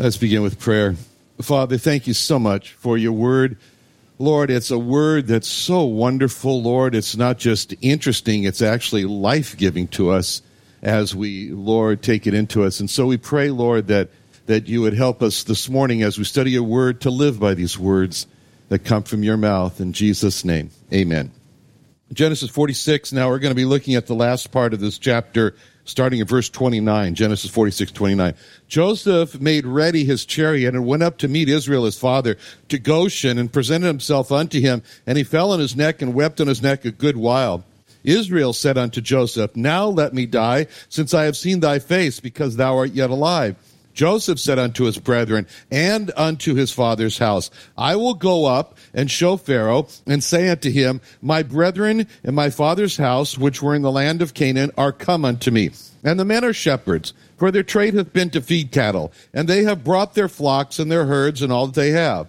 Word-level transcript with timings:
Let's 0.00 0.16
begin 0.16 0.42
with 0.42 0.60
prayer. 0.60 0.94
Father, 1.42 1.76
thank 1.76 2.06
you 2.06 2.14
so 2.14 2.38
much 2.38 2.72
for 2.74 2.96
your 2.96 3.10
word. 3.10 3.56
Lord, 4.20 4.48
it's 4.48 4.70
a 4.70 4.78
word 4.78 5.26
that's 5.26 5.48
so 5.48 5.86
wonderful, 5.86 6.62
Lord. 6.62 6.94
It's 6.94 7.16
not 7.16 7.36
just 7.36 7.74
interesting, 7.80 8.44
it's 8.44 8.62
actually 8.62 9.06
life 9.06 9.56
giving 9.56 9.88
to 9.88 10.10
us 10.10 10.40
as 10.82 11.16
we, 11.16 11.50
Lord, 11.50 12.00
take 12.00 12.28
it 12.28 12.34
into 12.34 12.62
us. 12.62 12.78
And 12.78 12.88
so 12.88 13.06
we 13.06 13.16
pray, 13.16 13.50
Lord, 13.50 13.88
that, 13.88 14.10
that 14.46 14.68
you 14.68 14.82
would 14.82 14.94
help 14.94 15.20
us 15.20 15.42
this 15.42 15.68
morning 15.68 16.02
as 16.02 16.16
we 16.16 16.22
study 16.22 16.52
your 16.52 16.62
word 16.62 17.00
to 17.00 17.10
live 17.10 17.40
by 17.40 17.54
these 17.54 17.76
words 17.76 18.28
that 18.68 18.84
come 18.84 19.02
from 19.02 19.24
your 19.24 19.36
mouth. 19.36 19.80
In 19.80 19.92
Jesus' 19.92 20.44
name, 20.44 20.70
amen. 20.92 21.32
Genesis 22.12 22.50
46, 22.50 23.12
now 23.12 23.28
we're 23.28 23.40
going 23.40 23.50
to 23.50 23.56
be 23.56 23.64
looking 23.64 23.96
at 23.96 24.06
the 24.06 24.14
last 24.14 24.52
part 24.52 24.72
of 24.72 24.78
this 24.78 24.96
chapter 24.96 25.56
starting 25.88 26.20
at 26.20 26.28
verse 26.28 26.48
29, 26.48 27.14
Genesis 27.14 27.50
46, 27.50 27.92
29. 27.92 28.34
Joseph 28.68 29.40
made 29.40 29.66
ready 29.66 30.04
his 30.04 30.24
chariot 30.24 30.74
and 30.74 30.86
went 30.86 31.02
up 31.02 31.18
to 31.18 31.28
meet 31.28 31.48
Israel 31.48 31.84
his 31.84 31.98
father 31.98 32.36
to 32.68 32.78
Goshen 32.78 33.38
and 33.38 33.52
presented 33.52 33.86
himself 33.86 34.30
unto 34.30 34.60
him. 34.60 34.82
And 35.06 35.16
he 35.16 35.24
fell 35.24 35.50
on 35.50 35.60
his 35.60 35.74
neck 35.74 36.02
and 36.02 36.14
wept 36.14 36.40
on 36.40 36.46
his 36.46 36.62
neck 36.62 36.84
a 36.84 36.90
good 36.90 37.16
while. 37.16 37.64
Israel 38.04 38.52
said 38.52 38.78
unto 38.78 39.00
Joseph, 39.00 39.56
Now 39.56 39.86
let 39.86 40.14
me 40.14 40.26
die, 40.26 40.66
since 40.88 41.12
I 41.14 41.24
have 41.24 41.36
seen 41.36 41.60
thy 41.60 41.78
face, 41.78 42.20
because 42.20 42.56
thou 42.56 42.76
art 42.76 42.92
yet 42.92 43.10
alive. 43.10 43.56
Joseph 43.98 44.38
said 44.38 44.60
unto 44.60 44.84
his 44.84 44.96
brethren 44.96 45.44
and 45.72 46.12
unto 46.16 46.54
his 46.54 46.70
father's 46.70 47.18
house, 47.18 47.50
I 47.76 47.96
will 47.96 48.14
go 48.14 48.44
up 48.44 48.78
and 48.94 49.10
show 49.10 49.36
Pharaoh 49.36 49.88
and 50.06 50.22
say 50.22 50.48
unto 50.48 50.70
him, 50.70 51.00
My 51.20 51.42
brethren 51.42 52.06
and 52.22 52.36
my 52.36 52.50
father's 52.50 52.96
house, 52.96 53.36
which 53.36 53.60
were 53.60 53.74
in 53.74 53.82
the 53.82 53.90
land 53.90 54.22
of 54.22 54.34
Canaan, 54.34 54.70
are 54.78 54.92
come 54.92 55.24
unto 55.24 55.50
me. 55.50 55.70
And 56.04 56.16
the 56.16 56.24
men 56.24 56.44
are 56.44 56.52
shepherds, 56.52 57.12
for 57.38 57.50
their 57.50 57.64
trade 57.64 57.94
hath 57.94 58.12
been 58.12 58.30
to 58.30 58.40
feed 58.40 58.70
cattle, 58.70 59.12
and 59.34 59.48
they 59.48 59.64
have 59.64 59.82
brought 59.82 60.14
their 60.14 60.28
flocks 60.28 60.78
and 60.78 60.92
their 60.92 61.06
herds 61.06 61.42
and 61.42 61.52
all 61.52 61.66
that 61.66 61.74
they 61.74 61.90
have. 61.90 62.28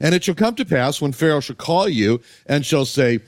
And 0.00 0.14
it 0.14 0.22
shall 0.22 0.36
come 0.36 0.54
to 0.54 0.64
pass 0.64 1.00
when 1.00 1.10
Pharaoh 1.10 1.40
shall 1.40 1.56
call 1.56 1.88
you 1.88 2.20
and 2.46 2.64
shall 2.64 2.84
say, 2.84 3.18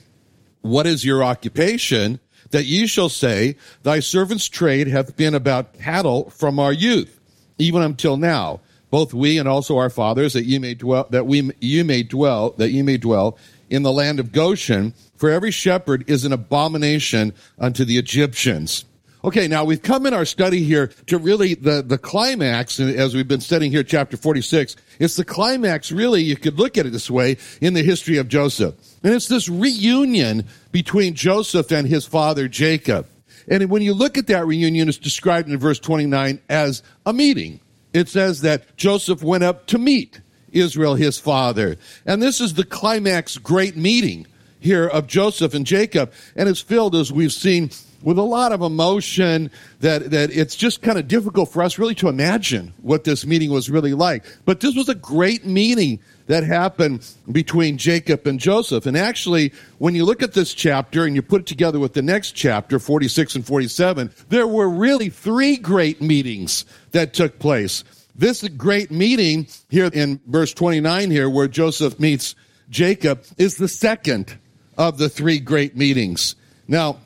What 0.60 0.86
is 0.86 1.04
your 1.04 1.24
occupation? 1.24 2.20
That 2.50 2.66
ye 2.66 2.86
shall 2.86 3.08
say, 3.08 3.56
Thy 3.82 3.98
servant's 3.98 4.48
trade 4.48 4.86
hath 4.86 5.16
been 5.16 5.34
about 5.34 5.76
cattle 5.80 6.30
from 6.30 6.60
our 6.60 6.72
youth 6.72 7.19
even 7.60 7.82
until 7.82 8.16
now, 8.16 8.60
both 8.90 9.14
we 9.14 9.38
and 9.38 9.48
also 9.48 9.76
our 9.76 9.90
fathers, 9.90 10.32
that 10.32 10.44
you 10.44 10.58
may 10.58 10.74
dwell, 10.74 11.06
that 11.10 11.26
we, 11.26 11.50
you 11.60 11.84
may 11.84 12.02
dwell, 12.02 12.50
that 12.58 12.70
ye 12.70 12.82
may 12.82 12.96
dwell 12.96 13.38
in 13.68 13.82
the 13.82 13.92
land 13.92 14.18
of 14.18 14.32
Goshen, 14.32 14.94
for 15.16 15.30
every 15.30 15.52
shepherd 15.52 16.04
is 16.08 16.24
an 16.24 16.32
abomination 16.32 17.32
unto 17.58 17.84
the 17.84 17.98
Egyptians. 17.98 18.84
Okay, 19.22 19.46
now 19.46 19.64
we've 19.64 19.82
come 19.82 20.06
in 20.06 20.14
our 20.14 20.24
study 20.24 20.64
here 20.64 20.86
to 21.06 21.18
really 21.18 21.54
the, 21.54 21.82
the 21.82 21.98
climax, 21.98 22.80
as 22.80 23.14
we've 23.14 23.28
been 23.28 23.42
studying 23.42 23.70
here, 23.70 23.82
chapter 23.82 24.16
46. 24.16 24.76
It's 24.98 25.16
the 25.16 25.26
climax, 25.26 25.92
really, 25.92 26.22
you 26.22 26.36
could 26.36 26.58
look 26.58 26.78
at 26.78 26.86
it 26.86 26.90
this 26.90 27.10
way, 27.10 27.36
in 27.60 27.74
the 27.74 27.82
history 27.82 28.16
of 28.16 28.28
Joseph. 28.28 28.74
And 29.04 29.12
it's 29.14 29.28
this 29.28 29.48
reunion 29.48 30.46
between 30.72 31.14
Joseph 31.14 31.70
and 31.70 31.86
his 31.86 32.06
father 32.06 32.48
Jacob. 32.48 33.06
And 33.50 33.68
when 33.68 33.82
you 33.82 33.92
look 33.92 34.16
at 34.16 34.28
that 34.28 34.46
reunion, 34.46 34.88
it's 34.88 34.96
described 34.96 35.50
in 35.50 35.58
verse 35.58 35.80
29 35.80 36.40
as 36.48 36.82
a 37.04 37.12
meeting. 37.12 37.60
It 37.92 38.08
says 38.08 38.42
that 38.42 38.76
Joseph 38.76 39.22
went 39.22 39.42
up 39.44 39.66
to 39.66 39.78
meet 39.78 40.20
Israel, 40.52 40.94
his 40.94 41.18
father. 41.18 41.76
And 42.06 42.22
this 42.22 42.40
is 42.40 42.54
the 42.54 42.64
climax 42.64 43.36
great 43.36 43.76
meeting 43.76 44.26
here 44.60 44.86
of 44.86 45.06
Joseph 45.06 45.54
and 45.54 45.66
Jacob. 45.66 46.12
And 46.36 46.48
it's 46.48 46.60
filled, 46.60 46.94
as 46.94 47.12
we've 47.12 47.32
seen, 47.32 47.70
with 48.02 48.18
a 48.18 48.22
lot 48.22 48.52
of 48.52 48.62
emotion 48.62 49.50
that, 49.80 50.10
that 50.10 50.30
it's 50.30 50.56
just 50.56 50.82
kind 50.82 50.98
of 50.98 51.08
difficult 51.08 51.50
for 51.50 51.62
us 51.62 51.78
really 51.78 51.94
to 51.96 52.08
imagine 52.08 52.72
what 52.82 53.04
this 53.04 53.26
meeting 53.26 53.50
was 53.50 53.68
really 53.68 53.94
like. 53.94 54.24
But 54.44 54.60
this 54.60 54.76
was 54.76 54.88
a 54.88 54.94
great 54.94 55.44
meeting 55.44 56.00
that 56.30 56.44
happened 56.44 57.04
between 57.32 57.76
Jacob 57.76 58.24
and 58.24 58.38
Joseph. 58.38 58.86
And 58.86 58.96
actually, 58.96 59.52
when 59.78 59.96
you 59.96 60.04
look 60.04 60.22
at 60.22 60.32
this 60.32 60.54
chapter 60.54 61.04
and 61.04 61.16
you 61.16 61.22
put 61.22 61.40
it 61.40 61.46
together 61.48 61.80
with 61.80 61.94
the 61.94 62.02
next 62.02 62.36
chapter, 62.36 62.78
46 62.78 63.34
and 63.34 63.44
47, 63.44 64.12
there 64.28 64.46
were 64.46 64.68
really 64.68 65.08
three 65.08 65.56
great 65.56 66.00
meetings 66.00 66.66
that 66.92 67.14
took 67.14 67.40
place. 67.40 67.82
This 68.14 68.46
great 68.50 68.92
meeting 68.92 69.48
here 69.70 69.90
in 69.92 70.20
verse 70.24 70.54
29 70.54 71.10
here, 71.10 71.28
where 71.28 71.48
Joseph 71.48 71.98
meets 71.98 72.36
Jacob, 72.68 73.24
is 73.36 73.56
the 73.56 73.66
second 73.66 74.38
of 74.78 74.98
the 74.98 75.08
three 75.08 75.40
great 75.40 75.76
meetings. 75.76 76.36
Now, 76.68 76.98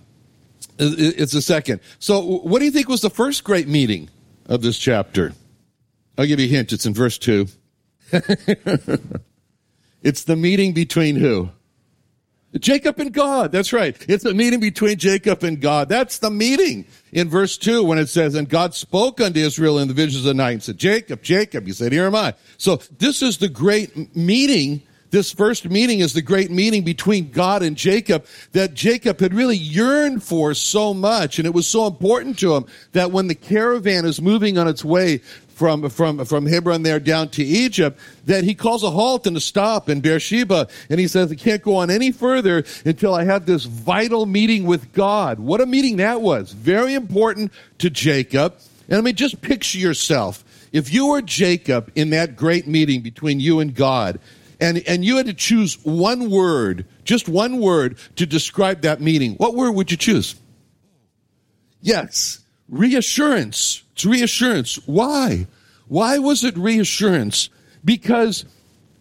it's 0.78 1.32
the 1.32 1.40
second. 1.40 1.80
So, 1.98 2.20
what 2.20 2.58
do 2.58 2.66
you 2.66 2.70
think 2.70 2.88
was 2.88 3.00
the 3.00 3.08
first 3.08 3.42
great 3.42 3.68
meeting 3.68 4.10
of 4.50 4.60
this 4.60 4.78
chapter? 4.78 5.32
I'll 6.18 6.26
give 6.26 6.40
you 6.40 6.46
a 6.46 6.50
hint. 6.50 6.74
It's 6.74 6.84
in 6.84 6.92
verse 6.92 7.16
2. 7.16 7.46
it's 10.02 10.24
the 10.24 10.36
meeting 10.36 10.72
between 10.72 11.16
who? 11.16 11.50
Jacob 12.60 12.98
and 13.00 13.12
God. 13.12 13.50
That's 13.50 13.72
right. 13.72 13.96
It's 14.08 14.22
the 14.22 14.34
meeting 14.34 14.60
between 14.60 14.96
Jacob 14.96 15.42
and 15.42 15.60
God. 15.60 15.88
That's 15.88 16.18
the 16.18 16.30
meeting 16.30 16.86
in 17.12 17.28
verse 17.28 17.58
2 17.58 17.82
when 17.84 17.98
it 17.98 18.08
says, 18.08 18.34
And 18.34 18.48
God 18.48 18.74
spoke 18.74 19.20
unto 19.20 19.40
Israel 19.40 19.78
in 19.78 19.88
the 19.88 19.94
visions 19.94 20.18
of 20.18 20.24
the 20.24 20.34
night 20.34 20.52
and 20.52 20.62
said, 20.62 20.78
Jacob, 20.78 21.22
Jacob. 21.22 21.66
He 21.66 21.72
said, 21.72 21.92
Here 21.92 22.06
am 22.06 22.14
I. 22.14 22.34
So 22.56 22.76
this 22.98 23.22
is 23.22 23.38
the 23.38 23.48
great 23.48 24.14
meeting. 24.16 24.82
This 25.10 25.32
first 25.32 25.70
meeting 25.70 26.00
is 26.00 26.12
the 26.12 26.22
great 26.22 26.50
meeting 26.50 26.82
between 26.82 27.30
God 27.30 27.62
and 27.62 27.76
Jacob 27.76 28.26
that 28.50 28.74
Jacob 28.74 29.20
had 29.20 29.32
really 29.32 29.56
yearned 29.56 30.24
for 30.24 30.54
so 30.54 30.92
much. 30.92 31.38
And 31.38 31.46
it 31.46 31.54
was 31.54 31.68
so 31.68 31.86
important 31.86 32.36
to 32.40 32.56
him 32.56 32.66
that 32.92 33.12
when 33.12 33.28
the 33.28 33.36
caravan 33.36 34.04
is 34.06 34.20
moving 34.20 34.58
on 34.58 34.66
its 34.66 34.84
way 34.84 35.20
from, 35.54 35.88
from, 35.88 36.24
from 36.24 36.46
Hebron 36.46 36.82
there 36.82 37.00
down 37.00 37.28
to 37.30 37.44
Egypt, 37.44 37.98
that 38.26 38.44
he 38.44 38.54
calls 38.54 38.82
a 38.82 38.90
halt 38.90 39.26
and 39.26 39.36
a 39.36 39.40
stop 39.40 39.88
in 39.88 40.00
Beersheba. 40.00 40.68
And 40.90 41.00
he 41.00 41.08
says, 41.08 41.30
I 41.30 41.36
can't 41.36 41.62
go 41.62 41.76
on 41.76 41.90
any 41.90 42.12
further 42.12 42.64
until 42.84 43.14
I 43.14 43.24
have 43.24 43.46
this 43.46 43.64
vital 43.64 44.26
meeting 44.26 44.64
with 44.64 44.92
God. 44.92 45.38
What 45.38 45.60
a 45.60 45.66
meeting 45.66 45.96
that 45.96 46.20
was. 46.20 46.52
Very 46.52 46.94
important 46.94 47.52
to 47.78 47.90
Jacob. 47.90 48.54
And 48.88 48.98
I 48.98 49.00
mean, 49.00 49.14
just 49.14 49.40
picture 49.40 49.78
yourself. 49.78 50.44
If 50.72 50.92
you 50.92 51.06
were 51.06 51.22
Jacob 51.22 51.92
in 51.94 52.10
that 52.10 52.36
great 52.36 52.66
meeting 52.66 53.00
between 53.00 53.40
you 53.40 53.60
and 53.60 53.74
God, 53.74 54.18
and, 54.60 54.82
and 54.86 55.04
you 55.04 55.16
had 55.16 55.26
to 55.26 55.34
choose 55.34 55.82
one 55.84 56.30
word, 56.30 56.86
just 57.04 57.28
one 57.28 57.60
word 57.60 57.96
to 58.16 58.26
describe 58.26 58.82
that 58.82 59.00
meeting, 59.00 59.34
what 59.34 59.54
word 59.54 59.72
would 59.72 59.90
you 59.90 59.96
choose? 59.96 60.34
Yes, 61.80 62.40
reassurance. 62.74 63.82
It's 63.92 64.04
reassurance. 64.04 64.76
Why? 64.86 65.46
Why 65.88 66.18
was 66.18 66.44
it 66.44 66.56
reassurance? 66.56 67.48
Because 67.84 68.44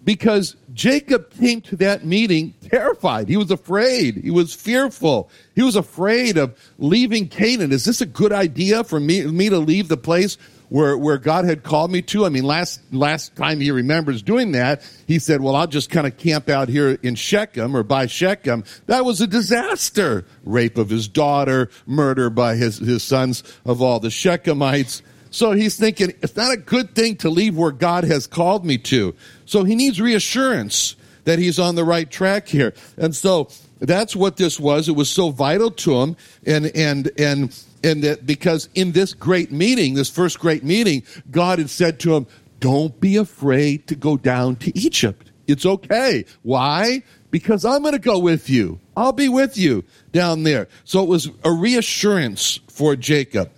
because 0.03 0.57
Jacob 0.73 1.33
came 1.39 1.61
to 1.61 1.77
that 1.77 2.05
meeting 2.05 2.53
terrified. 2.69 3.29
He 3.29 3.37
was 3.37 3.51
afraid. 3.51 4.17
He 4.17 4.31
was 4.31 4.53
fearful. 4.53 5.29
He 5.55 5.63
was 5.63 5.77
afraid 5.77 6.37
of 6.37 6.57
leaving 6.77 7.29
Canaan. 7.29 7.71
Is 7.71 7.85
this 7.85 8.01
a 8.01 8.05
good 8.05 8.33
idea 8.33 8.83
for 8.83 8.99
me, 8.99 9.25
me 9.25 9.47
to 9.47 9.59
leave 9.59 9.87
the 9.87 9.95
place 9.95 10.37
where, 10.69 10.97
where 10.97 11.17
God 11.17 11.45
had 11.45 11.63
called 11.63 11.91
me 11.91 12.01
to? 12.03 12.25
I 12.25 12.29
mean, 12.29 12.43
last, 12.43 12.81
last 12.91 13.35
time 13.35 13.59
he 13.59 13.71
remembers 13.71 14.21
doing 14.21 14.53
that, 14.53 14.81
he 15.07 15.19
said, 15.19 15.41
well, 15.41 15.55
I'll 15.55 15.67
just 15.67 15.89
kind 15.89 16.07
of 16.07 16.17
camp 16.17 16.49
out 16.49 16.69
here 16.69 16.97
in 17.03 17.15
Shechem 17.15 17.75
or 17.75 17.83
by 17.83 18.07
Shechem. 18.07 18.63
That 18.87 19.05
was 19.05 19.21
a 19.21 19.27
disaster. 19.27 20.25
Rape 20.43 20.77
of 20.77 20.89
his 20.89 21.07
daughter, 21.07 21.69
murder 21.85 22.29
by 22.29 22.55
his, 22.55 22.77
his 22.77 23.03
sons 23.03 23.43
of 23.65 23.81
all 23.81 23.99
the 23.99 24.09
Shechemites. 24.09 25.01
So 25.29 25.51
he's 25.51 25.77
thinking, 25.77 26.13
it's 26.21 26.35
not 26.35 26.53
a 26.53 26.57
good 26.57 26.93
thing 26.93 27.15
to 27.17 27.29
leave 27.29 27.57
where 27.57 27.71
God 27.71 28.03
has 28.03 28.27
called 28.27 28.65
me 28.65 28.77
to. 28.79 29.15
So 29.45 29.63
he 29.63 29.75
needs 29.75 29.99
reassurance 29.99 30.95
that 31.23 31.39
he's 31.39 31.57
on 31.57 31.75
the 31.75 31.83
right 31.83 32.09
track 32.09 32.47
here. 32.47 32.73
And 32.97 33.15
so 33.15 33.49
that's 33.79 34.15
what 34.15 34.37
this 34.37 34.59
was. 34.59 34.87
It 34.87 34.95
was 34.95 35.09
so 35.09 35.29
vital 35.29 35.71
to 35.71 36.01
him. 36.01 36.17
And, 36.45 36.67
and, 36.75 37.11
and, 37.17 37.63
and 37.83 38.03
that 38.03 38.25
because 38.25 38.69
in 38.75 38.93
this 38.93 39.13
great 39.13 39.51
meeting, 39.51 39.93
this 39.93 40.09
first 40.09 40.39
great 40.39 40.63
meeting, 40.63 41.03
God 41.29 41.59
had 41.59 41.69
said 41.69 41.99
to 42.01 42.15
him, 42.15 42.27
don't 42.59 42.97
be 42.99 43.17
afraid 43.17 43.87
to 43.87 43.95
go 43.95 44.15
down 44.15 44.55
to 44.57 44.77
Egypt. 44.77 45.31
It's 45.47 45.65
okay. 45.65 46.25
Why? 46.43 47.03
Because 47.29 47.65
I'm 47.65 47.81
going 47.81 47.93
to 47.93 47.99
go 47.99 48.19
with 48.19 48.49
you. 48.49 48.79
I'll 48.95 49.11
be 49.11 49.27
with 49.27 49.57
you 49.57 49.83
down 50.11 50.43
there. 50.43 50.69
So 50.85 51.03
it 51.03 51.09
was 51.09 51.29
a 51.43 51.51
reassurance 51.51 52.59
for 52.69 52.95
Jacob. 52.95 53.51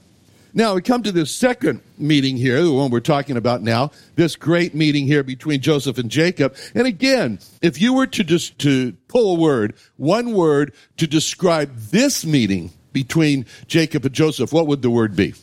Now 0.55 0.73
we 0.73 0.81
come 0.81 1.03
to 1.03 1.11
this 1.11 1.35
second 1.35 1.81
meeting 1.97 2.37
here, 2.37 2.63
the 2.63 2.71
one 2.71 2.89
we're 2.89 3.01
talking 3.01 3.35
about 3.35 3.61
now, 3.61 3.91
this 4.15 4.37
great 4.37 4.73
meeting 4.73 5.05
here 5.05 5.21
between 5.21 5.59
Joseph 5.59 5.97
and 5.97 6.09
Jacob. 6.09 6.55
And 6.73 6.87
again, 6.87 7.39
if 7.61 7.81
you 7.81 7.93
were 7.93 8.07
to 8.07 8.23
just 8.23 8.57
to 8.59 8.93
pull 9.09 9.35
a 9.35 9.39
word, 9.39 9.75
one 9.97 10.33
word 10.33 10.73
to 10.95 11.07
describe 11.07 11.75
this 11.75 12.25
meeting 12.25 12.71
between 12.95 13.45
Jacob 13.67 14.05
and 14.05 14.15
Joseph, 14.15 14.53
what 14.53 14.67
would 14.67 14.81
the 14.81 14.89
word 14.89 15.17
be? 15.17 15.33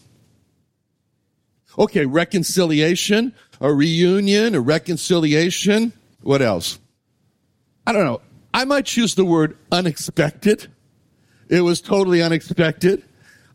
Okay, 1.79 2.07
reconciliation, 2.07 3.35
a 3.61 3.71
reunion, 3.71 4.55
a 4.55 4.61
reconciliation. 4.61 5.93
What 6.23 6.41
else? 6.41 6.79
I 7.87 7.93
don't 7.93 8.07
know. 8.07 8.23
I 8.55 8.65
might 8.65 8.87
choose 8.87 9.15
the 9.17 9.27
word 9.27 9.59
unexpected. 9.71 10.67
It 11.51 11.61
was 11.61 11.83
totally 11.83 12.23
unexpected. 12.23 13.05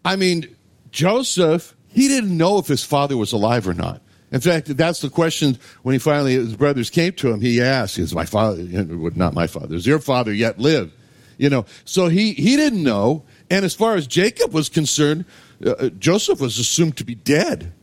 I 0.06 0.16
mean, 0.16 0.56
Joseph, 0.92 1.76
he 1.88 2.08
didn't 2.08 2.38
know 2.38 2.60
if 2.60 2.68
his 2.68 2.84
father 2.84 3.18
was 3.18 3.34
alive 3.34 3.68
or 3.68 3.74
not. 3.74 4.04
In 4.32 4.42
fact, 4.42 4.78
that's 4.78 5.02
the 5.02 5.10
question 5.10 5.58
when 5.82 5.94
he 5.94 6.00
finally, 6.00 6.34
his 6.36 6.56
brothers 6.56 6.92
came 6.92 7.14
to 7.14 7.32
him, 7.32 7.42
he 7.42 7.62
asked, 7.62 7.98
is 7.98 8.14
my 8.14 8.26
father, 8.26 8.62
not 8.62 9.34
my 9.34 9.48
father, 9.48 9.76
is 9.76 9.88
your 9.88 10.00
father 10.00 10.32
yet 10.32 10.60
live? 10.60 10.94
You 11.38 11.50
know, 11.50 11.66
so 11.86 12.08
he, 12.08 12.34
he 12.34 12.56
didn't 12.56 12.84
know. 12.84 13.24
And 13.50 13.64
as 13.64 13.74
far 13.74 13.96
as 13.96 14.08
Jacob 14.08 14.54
was 14.54 14.70
concerned, 14.70 15.26
uh, 15.66 15.72
uh 15.72 15.90
Joseph 15.90 16.42
was 16.42 16.60
assumed 16.60 16.98
to 16.98 17.06
be 17.06 17.16
dead. 17.16 17.74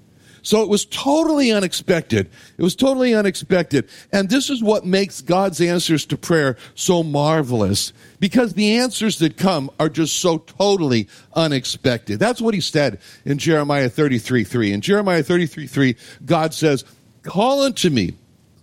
So 0.45 0.63
it 0.63 0.69
was 0.69 0.85
totally 0.85 1.51
unexpected. 1.51 2.29
It 2.59 2.63
was 2.63 2.77
totally 2.77 3.15
unexpected. 3.15 3.89
And 4.13 4.29
this 4.29 4.51
is 4.51 4.63
what 4.63 4.85
makes 4.85 5.23
God's 5.23 5.59
answers 5.59 6.05
to 6.07 6.19
prayer 6.19 6.59
so 6.75 7.03
marvelous 7.03 7.95
because 8.21 8.53
the 8.53 8.77
answers 8.77 9.19
that 9.21 9.39
come 9.39 9.71
are 9.81 9.89
just 9.89 10.21
so 10.21 10.37
totally 10.37 11.09
unexpected. 11.33 12.19
That's 12.19 12.43
what 12.43 12.53
he 12.53 12.61
said 12.61 13.01
in 13.25 13.39
Jeremiah 13.39 13.89
33 13.89 14.45
3. 14.45 14.73
In 14.75 14.81
Jeremiah 14.83 15.23
33 15.23 15.67
3, 15.67 15.97
God 16.27 16.53
says, 16.53 16.85
Call 17.23 17.63
unto 17.63 17.89
me, 17.89 18.13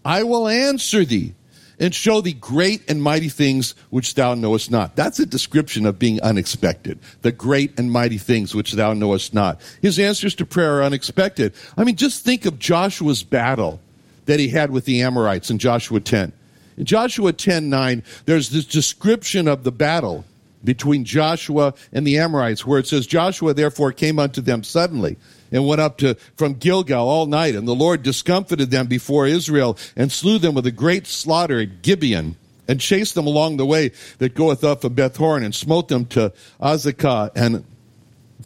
I 0.06 0.22
will 0.22 0.48
answer 0.48 1.04
thee 1.04 1.34
and 1.82 1.94
show 1.94 2.22
thee 2.22 2.34
great 2.34 2.88
and 2.90 3.02
mighty 3.02 3.28
things 3.28 3.74
which 3.90 4.14
thou 4.14 4.36
knowest 4.36 4.70
not. 4.70 4.96
That's 4.96 5.20
a 5.20 5.26
description 5.26 5.88
of 5.88 5.98
being 5.98 6.22
unexpected. 6.22 7.00
The 7.24 7.32
great 7.32 7.78
and 7.78 7.92
mighty 7.92 8.20
things 8.20 8.54
which 8.54 8.74
thou 8.74 8.94
knowest 8.94 9.34
not. 9.34 9.60
His 9.82 9.98
answers 9.98 10.36
to 10.36 10.46
prayer 10.46 10.78
are 10.78 10.84
unexpected. 10.84 11.54
I 11.76 11.84
mean, 11.84 11.96
just 11.96 12.24
think 12.24 12.46
of 12.46 12.60
Joshua's 12.60 13.24
battle 13.24 13.82
that 14.26 14.40
he 14.40 14.48
had 14.48 14.70
with 14.70 14.86
the 14.86 15.02
Amorites 15.02 15.50
in 15.50 15.58
Joshua 15.58 16.00
10. 16.00 16.32
In 16.78 16.86
Joshua 16.86 17.34
10 17.34 17.70
9, 17.70 18.04
there's 18.26 18.52
this 18.52 18.66
description 18.66 19.48
of 19.48 19.64
the 19.64 19.72
battle 19.72 20.24
between 20.64 21.04
Joshua 21.04 21.74
and 21.92 22.06
the 22.06 22.20
Amorites, 22.20 22.66
where 22.66 22.78
it 22.78 22.86
says, 22.86 23.08
Joshua 23.08 23.56
therefore 23.56 23.92
came 23.92 24.20
unto 24.20 24.42
them 24.42 24.64
suddenly 24.64 25.18
and 25.52 25.68
went 25.68 25.82
up 25.82 25.98
to 25.98 26.16
from 26.36 26.54
Gilgal 26.54 27.08
all 27.08 27.26
night, 27.26 27.56
and 27.56 27.68
the 27.68 27.76
Lord 27.76 28.04
discomfited 28.04 28.72
them 28.72 28.88
before 28.88 29.28
Israel 29.28 29.78
and 29.96 30.12
slew 30.12 30.40
them 30.40 30.56
with 30.56 30.66
a 30.66 30.72
great 30.72 31.08
slaughter 31.08 31.60
at 31.60 31.82
Gibeon. 31.82 32.38
And 32.68 32.80
chased 32.80 33.16
them 33.16 33.28
along 33.28 33.58
the 33.58 33.66
way 33.66 33.92
that 34.20 34.34
goeth 34.34 34.64
up 34.64 34.82
from 34.82 34.94
Beth 34.94 35.18
Horon, 35.18 35.44
and 35.44 35.54
smote 35.54 35.90
them 35.90 36.06
to 36.06 36.32
Azekah 36.62 37.32
and 37.36 37.66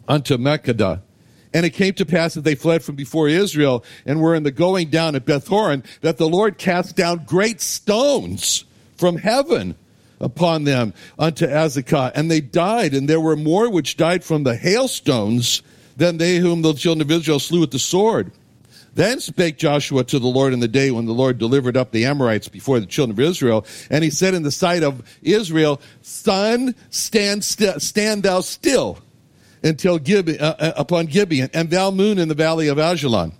unto 0.08 0.36
Makkedah. 0.36 1.00
And 1.54 1.64
it 1.64 1.70
came 1.70 1.94
to 1.94 2.04
pass 2.04 2.34
that 2.34 2.40
they 2.40 2.56
fled 2.56 2.82
from 2.82 2.96
before 2.96 3.28
Israel 3.28 3.84
and 4.04 4.20
were 4.20 4.34
in 4.34 4.42
the 4.42 4.50
going 4.50 4.90
down 4.90 5.14
at 5.14 5.26
Beth 5.26 5.46
Horon, 5.46 5.84
that 6.00 6.16
the 6.16 6.28
Lord 6.28 6.58
cast 6.58 6.96
down 6.96 7.24
great 7.24 7.60
stones 7.60 8.64
from 8.96 9.18
heaven 9.18 9.76
upon 10.18 10.64
them 10.64 10.92
unto 11.18 11.46
Azekah. 11.46 12.10
And 12.16 12.28
they 12.28 12.40
died, 12.40 12.94
and 12.94 13.08
there 13.08 13.20
were 13.20 13.36
more 13.36 13.70
which 13.70 13.96
died 13.96 14.24
from 14.24 14.42
the 14.42 14.56
hailstones 14.56 15.62
than 15.96 16.18
they 16.18 16.36
whom 16.36 16.62
the 16.62 16.74
children 16.74 17.02
of 17.02 17.10
Israel 17.10 17.38
slew 17.38 17.60
with 17.60 17.70
the 17.70 17.78
sword. 17.78 18.32
Then 18.94 19.20
spake 19.20 19.58
Joshua 19.58 20.04
to 20.04 20.18
the 20.18 20.26
Lord 20.26 20.54
in 20.54 20.60
the 20.60 20.68
day 20.68 20.90
when 20.90 21.04
the 21.04 21.12
Lord 21.12 21.36
delivered 21.36 21.76
up 21.76 21.90
the 21.90 22.06
Amorites 22.06 22.48
before 22.48 22.80
the 22.80 22.86
children 22.86 23.18
of 23.18 23.20
Israel. 23.20 23.66
And 23.90 24.02
he 24.02 24.08
said 24.08 24.32
in 24.32 24.42
the 24.42 24.50
sight 24.50 24.82
of 24.82 25.02
Israel, 25.22 25.82
Sun, 26.00 26.74
stand, 26.88 27.44
st- 27.44 27.82
stand 27.82 28.22
thou 28.22 28.40
still 28.40 28.98
until 29.62 29.98
Gib- 29.98 30.40
uh, 30.40 30.54
uh, 30.58 30.72
upon 30.76 31.06
Gibeon, 31.06 31.50
and 31.52 31.68
thou 31.68 31.90
moon 31.90 32.18
in 32.18 32.28
the 32.28 32.34
valley 32.34 32.68
of 32.68 32.78
Ajalon. 32.78 33.32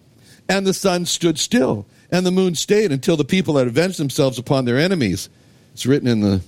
And 0.47 0.67
the 0.67 0.75
sun 0.75 1.07
stood 1.07 1.39
still, 1.39 1.87
and 2.11 2.27
the 2.27 2.31
moon 2.31 2.55
stayed 2.55 2.93
until 2.93 3.17
the 3.17 3.25
people 3.25 3.57
had 3.57 3.67
avenged 3.67 3.99
themselves 3.99 4.39
upon 4.39 4.67
their 4.67 4.79
enemies. 4.79 5.31
It's 5.73 5.87
written 5.87 6.07
in 6.07 6.21
the 6.21 6.43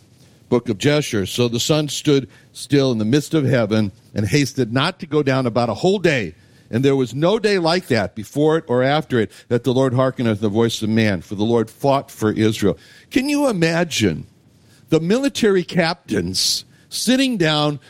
book 0.49 0.69
of 0.69 0.79
Jasher. 0.79 1.27
So 1.27 1.49
the 1.49 1.61
sun 1.61 1.89
stood 1.89 2.29
still 2.53 2.93
in 2.93 2.99
the 2.99 3.05
midst 3.05 3.35
of 3.35 3.45
heaven 3.45 3.93
and 4.15 4.27
hasted 4.27 4.73
not 4.73 4.99
to 5.01 5.07
go 5.07 5.23
down 5.23 5.47
about 5.47 5.69
a 5.69 5.75
whole 5.75 5.99
day. 5.99 6.35
And 6.71 6.85
there 6.85 6.97
was 6.97 7.15
no 7.15 7.39
day 7.39 7.59
like 7.59 7.87
that 7.87 8.15
before 8.15 8.59
it 8.59 8.65
or 8.69 8.83
after 8.83 9.19
it 9.21 9.31
that 9.49 9.65
the 9.65 9.73
Lord 9.73 9.95
hearkened 9.95 10.29
to 10.29 10.35
the 10.35 10.49
voice 10.49 10.83
of 10.83 10.91
man, 10.91 11.23
for 11.23 11.35
the 11.35 11.45
Lord 11.45 11.71
fought 11.71 12.11
for 12.11 12.31
Israel. 12.31 12.77
Can 13.11 13.29
you 13.29 13.49
imagine 13.49 14.27
the 14.91 15.01
military 15.01 15.65
captains 15.65 16.65
sitting 16.91 17.39
down 17.39 17.81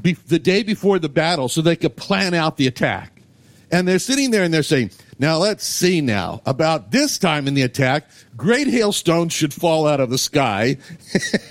be- 0.00 0.12
the 0.12 0.38
day 0.38 0.62
before 0.62 0.98
the 0.98 1.08
battle 1.08 1.48
so 1.48 1.60
they 1.60 1.76
could 1.76 1.96
plan 1.96 2.32
out 2.32 2.56
the 2.56 2.68
attack? 2.68 3.20
And 3.72 3.88
they're 3.88 3.98
sitting 3.98 4.30
there 4.30 4.44
and 4.44 4.54
they're 4.54 4.62
saying, 4.62 4.92
now 5.18 5.38
let's 5.38 5.64
see 5.64 6.02
now. 6.02 6.42
About 6.44 6.90
this 6.90 7.16
time 7.16 7.48
in 7.48 7.54
the 7.54 7.62
attack, 7.62 8.08
great 8.36 8.66
hailstones 8.66 9.32
should 9.32 9.54
fall 9.54 9.86
out 9.86 10.00
of 10.00 10.10
the 10.10 10.18
sky. 10.18 10.76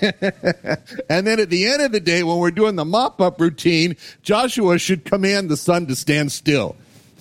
and 1.10 1.26
then 1.26 1.40
at 1.40 1.50
the 1.50 1.66
end 1.66 1.82
of 1.82 1.90
the 1.90 2.00
day, 2.00 2.22
when 2.22 2.38
we're 2.38 2.52
doing 2.52 2.76
the 2.76 2.84
mop 2.84 3.20
up 3.20 3.40
routine, 3.40 3.96
Joshua 4.22 4.78
should 4.78 5.04
command 5.04 5.48
the 5.48 5.56
sun 5.56 5.86
to 5.86 5.96
stand 5.96 6.30
still. 6.30 6.76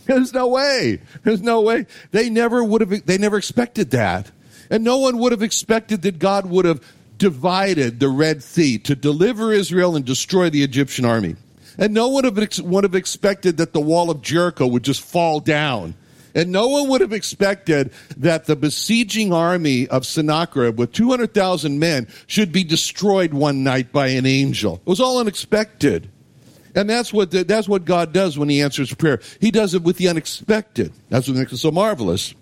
There's 0.05 0.33
no 0.33 0.47
way. 0.47 1.01
There's 1.23 1.41
no 1.41 1.61
way. 1.61 1.87
They 2.11 2.29
never 2.29 2.63
would 2.63 2.81
have, 2.81 3.05
they 3.07 3.17
never 3.17 3.37
expected 3.37 3.89
that. 3.91 4.29
And 4.69 4.83
no 4.83 4.99
one 4.99 5.17
would 5.17 5.31
have 5.31 5.41
expected 5.41 6.03
that 6.03 6.19
God 6.19 6.45
would 6.45 6.65
have 6.65 6.81
divided 7.17 7.99
the 7.99 8.09
Red 8.09 8.43
Sea 8.43 8.77
to 8.79 8.95
deliver 8.95 9.51
Israel 9.51 9.95
and 9.95 10.05
destroy 10.05 10.51
the 10.51 10.63
Egyptian 10.63 11.05
army. 11.05 11.37
And 11.77 11.93
no 11.93 12.07
one 12.07 12.23
would 12.63 12.83
have 12.83 12.95
expected 12.95 13.57
that 13.57 13.73
the 13.73 13.81
wall 13.81 14.11
of 14.11 14.21
Jericho 14.21 14.67
would 14.67 14.83
just 14.83 15.01
fall 15.01 15.39
down 15.39 15.95
and 16.35 16.51
no 16.51 16.67
one 16.67 16.89
would 16.89 17.01
have 17.01 17.13
expected 17.13 17.91
that 18.17 18.45
the 18.45 18.57
besieging 18.57 19.31
army 19.31 19.87
of 19.87 20.05
Sennacherib 20.05 20.77
with 20.77 20.91
200,000 20.91 21.79
men 21.79 22.07
should 22.27 22.51
be 22.51 22.65
destroyed 22.65 23.33
one 23.33 23.63
night 23.63 23.93
by 23.93 24.07
an 24.07 24.25
angel. 24.25 24.75
It 24.85 24.89
was 24.89 24.99
all 24.99 25.19
unexpected. 25.19 26.09
And 26.75 26.89
that's 26.89 27.13
what, 27.13 27.31
the, 27.31 27.45
that's 27.45 27.69
what 27.69 27.85
God 27.85 28.11
does 28.11 28.37
when 28.37 28.49
he 28.49 28.61
answers 28.61 28.93
prayer. 28.93 29.21
He 29.39 29.49
does 29.49 29.73
it 29.73 29.83
with 29.83 29.95
the 29.95 30.09
unexpected. 30.09 30.91
That's 31.09 31.29
what 31.29 31.37
makes 31.37 31.53
it 31.53 31.57
so 31.57 31.71
marvelous. 31.71 32.35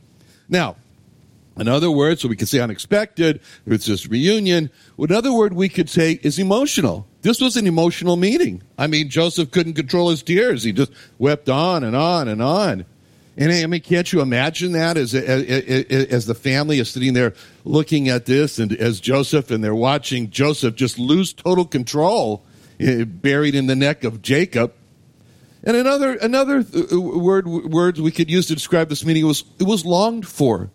Now, 0.50 0.76
in 1.56 1.68
other 1.68 1.92
words, 1.92 2.22
so 2.22 2.28
we 2.28 2.36
could 2.36 2.50
say 2.50 2.60
unexpected, 2.60 3.42
it's 3.68 3.86
this 3.86 4.08
reunion. 4.08 4.72
Another 4.98 5.32
word 5.32 5.54
we 5.54 5.70
could 5.70 5.88
say 5.88 6.20
is 6.24 6.40
emotional. 6.40 7.06
This 7.22 7.40
was 7.40 7.58
an 7.58 7.68
emotional 7.68 8.16
meeting. 8.16 8.64
I 8.76 8.88
mean, 8.88 9.10
Joseph 9.10 9.52
couldn't 9.52 9.74
control 9.74 10.10
his 10.10 10.24
tears. 10.24 10.64
He 10.64 10.72
just 10.72 10.92
wept 11.20 11.48
on 11.48 11.84
and 11.84 11.96
on 11.96 12.28
and 12.28 12.42
on. 12.42 12.86
And 13.36 13.52
I 13.52 13.66
mean, 13.66 13.82
can't 13.82 14.12
you 14.13 14.22
imagine 14.22 14.74
that 14.74 14.96
as, 14.96 15.16
as, 15.16 15.44
as 15.90 16.25
the 16.28 16.36
family 16.36 16.80
is 16.80 16.90
sitting 16.90 17.13
there 17.13 17.34
looking 17.66 18.10
at 18.10 18.25
this 18.25 18.60
and 18.60 18.72
as 18.74 19.00
Joseph 19.00 19.50
and 19.50 19.63
they're 19.63 19.74
watching 19.74 20.30
Joseph 20.30 20.75
just 20.75 21.00
lose 21.00 21.34
total 21.34 21.66
control 21.66 22.46
eh, 22.80 23.06
buried 23.06 23.56
in 23.56 23.66
the 23.66 23.75
neck 23.75 24.04
of 24.04 24.22
Jacob. 24.22 24.74
And 25.63 25.75
another, 25.75 26.13
another 26.16 26.63
uh, 26.92 27.00
word, 27.00 27.48
words 27.48 28.00
we 28.00 28.12
could 28.12 28.30
use 28.30 28.48
to 28.48 28.54
describe 28.54 28.90
this 28.90 29.04
meeting 29.04 29.25
was, 29.25 29.44
it 29.60 29.63
was 29.63 29.84
longed 29.84 30.28
for. 30.28 30.70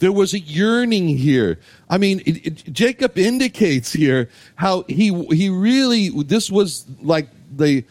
There 0.00 0.10
was 0.10 0.34
a 0.34 0.40
yearning 0.40 1.06
here. 1.06 1.60
I 1.88 1.98
mean, 1.98 2.20
it, 2.26 2.46
it, 2.46 2.72
Jacob 2.72 3.16
indicates 3.16 3.92
here 3.92 4.28
how 4.56 4.84
he, 4.88 5.14
he 5.26 5.48
really, 5.50 6.08
this 6.08 6.50
was 6.50 6.84
like 7.00 7.28
the 7.54 7.84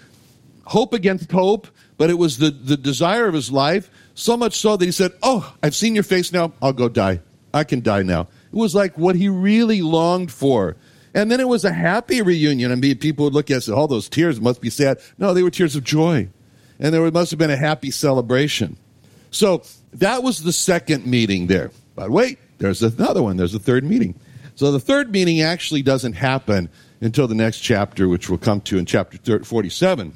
hope 0.65 0.93
against 0.93 1.31
hope, 1.31 1.67
but 1.97 2.09
it 2.09 2.17
was 2.17 2.39
the, 2.39 2.49
the 2.49 2.75
desire 2.75 3.27
of 3.27 3.33
his 3.33 3.49
life 3.51 3.89
so 4.21 4.37
much 4.37 4.57
so 4.57 4.77
that 4.77 4.85
he 4.85 4.91
said, 4.91 5.13
Oh, 5.23 5.53
I've 5.63 5.75
seen 5.75 5.95
your 5.95 6.03
face 6.03 6.31
now. 6.31 6.53
I'll 6.61 6.73
go 6.73 6.89
die. 6.89 7.21
I 7.53 7.63
can 7.63 7.81
die 7.81 8.03
now. 8.03 8.21
It 8.21 8.55
was 8.55 8.75
like 8.75 8.97
what 8.97 9.15
he 9.15 9.29
really 9.29 9.81
longed 9.81 10.31
for. 10.31 10.77
And 11.13 11.29
then 11.29 11.39
it 11.39 11.47
was 11.47 11.65
a 11.65 11.73
happy 11.73 12.21
reunion. 12.21 12.71
I 12.71 12.75
mean, 12.75 12.97
people 12.97 13.25
would 13.25 13.33
look 13.33 13.49
at 13.49 13.53
it 13.53 13.55
and 13.55 13.63
say, 13.63 13.73
All 13.73 13.87
those 13.87 14.07
tears 14.07 14.39
must 14.39 14.61
be 14.61 14.69
sad. 14.69 14.99
No, 15.17 15.33
they 15.33 15.43
were 15.43 15.49
tears 15.49 15.75
of 15.75 15.83
joy. 15.83 16.29
And 16.79 16.93
there 16.93 17.11
must 17.11 17.31
have 17.31 17.39
been 17.39 17.51
a 17.51 17.57
happy 17.57 17.91
celebration. 17.91 18.77
So 19.31 19.63
that 19.93 20.23
was 20.23 20.43
the 20.43 20.53
second 20.53 21.05
meeting 21.05 21.47
there. 21.47 21.71
But 21.95 22.09
wait, 22.09 22.39
there's 22.59 22.81
another 22.81 23.21
one. 23.21 23.37
There's 23.37 23.55
a 23.55 23.59
third 23.59 23.83
meeting. 23.83 24.19
So 24.55 24.71
the 24.71 24.79
third 24.79 25.11
meeting 25.11 25.41
actually 25.41 25.81
doesn't 25.81 26.13
happen 26.13 26.69
until 27.01 27.27
the 27.27 27.35
next 27.35 27.59
chapter, 27.59 28.07
which 28.07 28.29
we'll 28.29 28.39
come 28.39 28.61
to 28.61 28.77
in 28.77 28.85
chapter 28.85 29.43
47. 29.43 30.13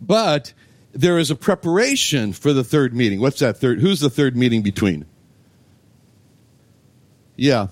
But 0.00 0.52
there 0.92 1.18
is 1.18 1.30
a 1.30 1.36
preparation 1.36 2.32
for 2.32 2.52
the 2.52 2.64
third 2.64 2.94
meeting. 2.94 3.20
What's 3.20 3.38
that 3.40 3.58
third? 3.58 3.80
Who's 3.80 4.00
the 4.00 4.10
third 4.10 4.36
meeting 4.36 4.62
between? 4.62 5.06
Yeah, 7.36 7.68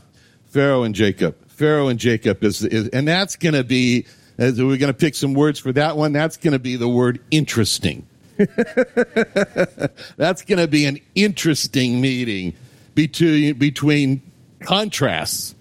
Pharaoh 0.47 0.83
and 0.85 0.95
Jacob. 0.95 1.37
Pharaoh 1.49 1.89
and 1.89 1.99
Jacob 1.99 2.43
is, 2.45 2.65
is 2.65 2.89
and 2.89 3.07
that's 3.07 3.37
going 3.37 3.55
to 3.55 3.65
be. 3.65 4.07
We're 4.39 4.55
going 4.55 4.81
to 4.83 4.95
pick 4.95 5.17
some 5.17 5.35
words 5.35 5.59
for 5.59 5.73
that 5.73 5.97
one. 5.97 6.13
That's 6.13 6.37
going 6.37 6.53
to 6.53 6.61
be 6.61 6.77
the 6.77 6.89
word 6.89 7.21
interesting. 7.33 8.07
that's 10.17 10.43
going 10.43 10.61
to 10.61 10.69
be 10.69 10.85
an 10.85 11.01
interesting 11.17 12.01
meeting 12.01 12.55
between 12.95 13.59
between 13.59 14.23
contrasts. 14.61 15.57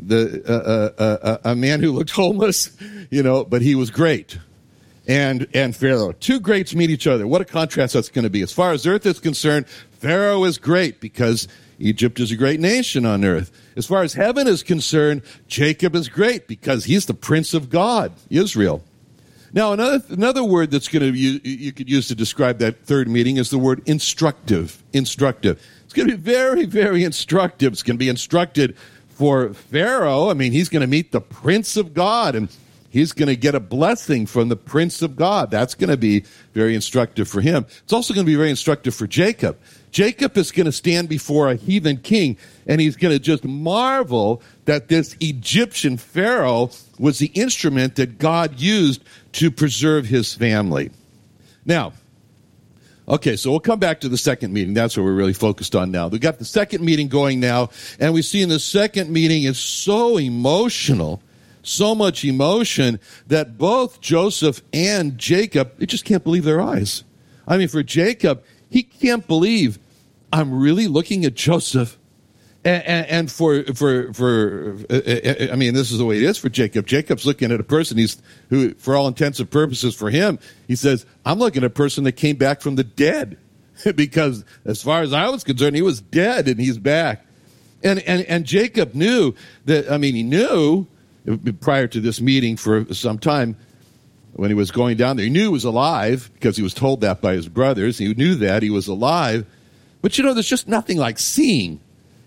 The 0.00 0.42
uh, 0.48 1.02
uh, 1.02 1.16
uh, 1.22 1.38
a 1.44 1.54
man 1.54 1.80
who 1.80 1.92
looked 1.92 2.12
homeless, 2.12 2.74
you 3.10 3.22
know, 3.22 3.44
but 3.44 3.60
he 3.60 3.74
was 3.74 3.90
great 3.90 4.38
and 5.08 5.48
and 5.54 5.74
Pharaoh. 5.74 6.12
Two 6.12 6.38
greats 6.38 6.74
meet 6.74 6.90
each 6.90 7.06
other. 7.06 7.26
What 7.26 7.40
a 7.40 7.46
contrast 7.46 7.94
that's 7.94 8.10
going 8.10 8.24
to 8.24 8.30
be. 8.30 8.42
As 8.42 8.52
far 8.52 8.72
as 8.72 8.86
earth 8.86 9.06
is 9.06 9.18
concerned, 9.18 9.66
Pharaoh 9.90 10.44
is 10.44 10.58
great 10.58 11.00
because 11.00 11.48
Egypt 11.80 12.20
is 12.20 12.30
a 12.30 12.36
great 12.36 12.60
nation 12.60 13.06
on 13.06 13.24
earth. 13.24 13.50
As 13.76 13.86
far 13.86 14.02
as 14.02 14.12
heaven 14.12 14.46
is 14.46 14.62
concerned, 14.62 15.22
Jacob 15.48 15.96
is 15.96 16.08
great 16.08 16.46
because 16.46 16.84
he's 16.84 17.06
the 17.06 17.14
prince 17.14 17.54
of 17.54 17.70
God, 17.70 18.12
Israel. 18.30 18.84
Now, 19.52 19.72
another 19.72 20.04
another 20.10 20.44
word 20.44 20.70
that's 20.70 20.88
going 20.88 21.10
to 21.10 21.18
you, 21.18 21.40
you 21.42 21.72
could 21.72 21.88
use 21.88 22.08
to 22.08 22.14
describe 22.14 22.58
that 22.58 22.84
third 22.84 23.08
meeting 23.08 23.38
is 23.38 23.48
the 23.48 23.58
word 23.58 23.82
instructive. 23.86 24.82
Instructive. 24.92 25.64
It's 25.84 25.94
going 25.94 26.08
to 26.08 26.18
be 26.18 26.22
very, 26.22 26.66
very 26.66 27.02
instructive. 27.02 27.72
It's 27.72 27.82
going 27.82 27.96
to 27.96 27.98
be 27.98 28.10
instructed 28.10 28.76
for 29.08 29.54
Pharaoh. 29.54 30.28
I 30.28 30.34
mean, 30.34 30.52
he's 30.52 30.68
going 30.68 30.82
to 30.82 30.86
meet 30.86 31.12
the 31.12 31.22
Prince 31.22 31.78
of 31.78 31.94
God, 31.94 32.34
and 32.34 32.50
He's 32.98 33.12
going 33.12 33.28
to 33.28 33.36
get 33.36 33.54
a 33.54 33.60
blessing 33.60 34.26
from 34.26 34.48
the 34.48 34.56
Prince 34.56 35.02
of 35.02 35.14
God. 35.14 35.52
That's 35.52 35.76
going 35.76 35.90
to 35.90 35.96
be 35.96 36.24
very 36.52 36.74
instructive 36.74 37.28
for 37.28 37.40
him. 37.40 37.64
It's 37.84 37.92
also 37.92 38.12
going 38.12 38.26
to 38.26 38.30
be 38.30 38.34
very 38.34 38.50
instructive 38.50 38.92
for 38.92 39.06
Jacob. 39.06 39.56
Jacob 39.92 40.36
is 40.36 40.50
going 40.50 40.66
to 40.66 40.72
stand 40.72 41.08
before 41.08 41.48
a 41.48 41.54
heathen 41.54 41.98
king 41.98 42.36
and 42.66 42.80
he's 42.80 42.96
going 42.96 43.14
to 43.14 43.20
just 43.20 43.44
marvel 43.44 44.42
that 44.64 44.88
this 44.88 45.14
Egyptian 45.20 45.96
Pharaoh 45.96 46.70
was 46.98 47.20
the 47.20 47.30
instrument 47.34 47.94
that 47.94 48.18
God 48.18 48.58
used 48.58 49.04
to 49.34 49.52
preserve 49.52 50.06
his 50.06 50.34
family. 50.34 50.90
Now, 51.64 51.92
Okay, 53.06 53.36
so 53.36 53.50
we'll 53.50 53.60
come 53.60 53.78
back 53.78 54.00
to 54.00 54.08
the 54.10 54.18
second 54.18 54.52
meeting. 54.52 54.74
That's 54.74 54.94
what 54.94 55.04
we're 55.04 55.14
really 55.14 55.32
focused 55.32 55.74
on 55.74 55.90
now. 55.90 56.08
We've 56.08 56.20
got 56.20 56.38
the 56.38 56.44
second 56.44 56.84
meeting 56.84 57.08
going 57.08 57.40
now, 57.40 57.70
and 57.98 58.12
we 58.12 58.20
see 58.20 58.42
in 58.42 58.50
the 58.50 58.58
second 58.58 59.08
meeting 59.08 59.44
is 59.44 59.58
so 59.58 60.18
emotional 60.18 61.22
so 61.68 61.94
much 61.94 62.24
emotion 62.24 63.00
that 63.26 63.58
both 63.58 64.00
Joseph 64.00 64.62
and 64.72 65.18
Jacob, 65.18 65.78
they 65.78 65.86
just 65.86 66.04
can't 66.04 66.24
believe 66.24 66.44
their 66.44 66.60
eyes. 66.60 67.04
I 67.46 67.56
mean, 67.56 67.68
for 67.68 67.82
Jacob, 67.82 68.42
he 68.70 68.82
can't 68.82 69.26
believe 69.26 69.78
I'm 70.32 70.52
really 70.52 70.86
looking 70.86 71.24
at 71.24 71.34
Joseph. 71.34 71.98
And, 72.64 72.82
and, 72.84 73.06
and 73.06 73.32
for 73.32 73.62
for 73.72 74.12
for 74.12 74.76
uh, 74.90 74.94
uh, 74.94 75.52
I 75.52 75.56
mean, 75.56 75.74
this 75.74 75.92
is 75.92 75.98
the 75.98 76.04
way 76.04 76.16
it 76.16 76.24
is 76.24 76.36
for 76.36 76.48
Jacob. 76.48 76.86
Jacob's 76.86 77.24
looking 77.24 77.52
at 77.52 77.60
a 77.60 77.64
person 77.64 77.96
he's 77.96 78.20
who, 78.50 78.74
for 78.74 78.96
all 78.96 79.06
intents 79.06 79.38
and 79.38 79.48
purposes, 79.48 79.94
for 79.94 80.10
him, 80.10 80.40
he 80.66 80.74
says, 80.74 81.06
"I'm 81.24 81.38
looking 81.38 81.62
at 81.62 81.66
a 81.68 81.70
person 81.70 82.02
that 82.04 82.12
came 82.12 82.36
back 82.36 82.60
from 82.60 82.74
the 82.74 82.84
dead." 82.84 83.38
because 83.94 84.44
as 84.64 84.82
far 84.82 85.02
as 85.02 85.12
I 85.12 85.28
was 85.28 85.44
concerned, 85.44 85.76
he 85.76 85.82
was 85.82 86.00
dead 86.00 86.48
and 86.48 86.60
he's 86.60 86.78
back. 86.78 87.24
And, 87.82 88.00
and, 88.00 88.22
and 88.22 88.44
Jacob 88.44 88.94
knew 88.94 89.34
that, 89.66 89.90
I 89.90 89.98
mean, 89.98 90.14
he 90.14 90.22
knew 90.22 90.86
prior 91.60 91.86
to 91.86 92.00
this 92.00 92.20
meeting 92.20 92.56
for 92.56 92.92
some 92.94 93.18
time 93.18 93.56
when 94.34 94.50
he 94.50 94.54
was 94.54 94.70
going 94.70 94.96
down 94.96 95.16
there. 95.16 95.24
He 95.24 95.30
knew 95.30 95.42
he 95.42 95.48
was 95.48 95.64
alive 95.64 96.30
because 96.34 96.56
he 96.56 96.62
was 96.62 96.74
told 96.74 97.00
that 97.00 97.20
by 97.20 97.34
his 97.34 97.48
brothers. 97.48 97.98
He 97.98 98.14
knew 98.14 98.34
that 98.36 98.62
he 98.62 98.70
was 98.70 98.88
alive. 98.88 99.46
But 100.00 100.16
you 100.16 100.24
know, 100.24 100.34
there's 100.34 100.48
just 100.48 100.68
nothing 100.68 100.96
like 100.96 101.18
seeing, 101.18 101.80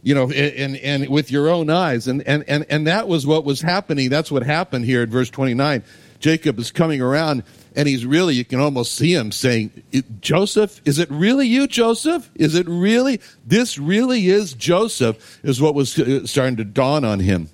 you 0.04 0.14
know, 0.14 0.30
and, 0.30 0.76
and 0.78 1.10
with 1.10 1.32
your 1.32 1.50
own 1.50 1.70
eyes. 1.70 2.08
And, 2.08 2.22
and, 2.28 2.44
and, 2.48 2.66
and 2.70 2.88
that 2.88 3.08
was 3.08 3.26
what 3.26 3.46
was 3.46 3.62
happening. 3.62 4.10
That's 4.10 4.32
what 4.32 4.44
happened 4.44 4.86
here 4.86 5.04
in 5.04 5.10
verse 5.10 5.30
29. 5.30 5.84
Jacob 6.20 6.60
is 6.60 6.72
coming 6.72 7.02
around 7.02 7.44
and 7.76 7.88
he's 7.88 8.06
really, 8.06 8.36
you 8.36 8.46
can 8.46 8.60
almost 8.60 8.96
see 8.96 9.14
him 9.14 9.32
saying, 9.32 9.72
Joseph, 10.20 10.82
is 10.86 11.00
it 11.00 11.10
really 11.10 11.48
you, 11.48 11.68
Joseph? 11.68 12.30
Is 12.36 12.56
it 12.56 12.68
really, 12.68 13.22
this 13.46 13.78
really 13.78 14.28
is 14.28 14.54
Joseph, 14.54 15.40
is 15.44 15.62
what 15.62 15.74
was 15.74 15.98
uh, 15.98 16.26
starting 16.28 16.58
to 16.58 16.66
dawn 16.66 17.06
on 17.06 17.20
him. 17.20 17.50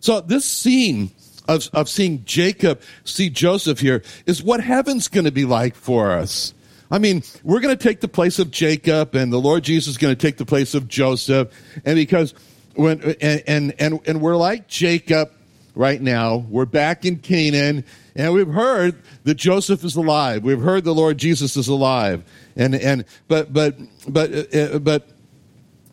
So 0.00 0.20
this 0.20 0.44
scene 0.44 1.10
of, 1.48 1.68
of 1.72 1.88
seeing 1.88 2.24
Jacob 2.24 2.80
see 3.04 3.30
Joseph 3.30 3.80
here 3.80 4.02
is 4.26 4.42
what 4.42 4.60
heaven's 4.60 5.08
going 5.08 5.24
to 5.24 5.32
be 5.32 5.44
like 5.44 5.74
for 5.74 6.12
us. 6.12 6.54
I 6.90 6.98
mean, 6.98 7.22
we're 7.42 7.60
going 7.60 7.76
to 7.76 7.82
take 7.82 8.00
the 8.00 8.08
place 8.08 8.38
of 8.38 8.50
Jacob, 8.50 9.14
and 9.14 9.32
the 9.32 9.38
Lord 9.38 9.62
Jesus 9.62 9.88
is 9.88 9.98
going 9.98 10.14
to 10.14 10.20
take 10.20 10.38
the 10.38 10.46
place 10.46 10.74
of 10.74 10.88
Joseph. 10.88 11.52
And 11.84 11.96
because 11.96 12.34
when 12.74 13.02
and 13.20 13.42
and 13.46 13.74
and, 13.78 14.00
and 14.06 14.20
we're 14.20 14.36
like 14.36 14.68
Jacob 14.68 15.30
right 15.74 16.00
now, 16.00 16.46
we're 16.48 16.64
back 16.64 17.04
in 17.04 17.18
Canaan, 17.18 17.84
and 18.16 18.32
we've 18.32 18.48
heard 18.48 19.02
that 19.24 19.34
Joseph 19.34 19.84
is 19.84 19.96
alive. 19.96 20.44
We've 20.44 20.60
heard 20.60 20.84
the 20.84 20.94
Lord 20.94 21.18
Jesus 21.18 21.56
is 21.56 21.68
alive, 21.68 22.24
and 22.56 22.74
and 22.74 23.04
but 23.26 23.52
but 23.52 23.76
but 24.08 24.54
uh, 24.54 24.78
but 24.78 25.08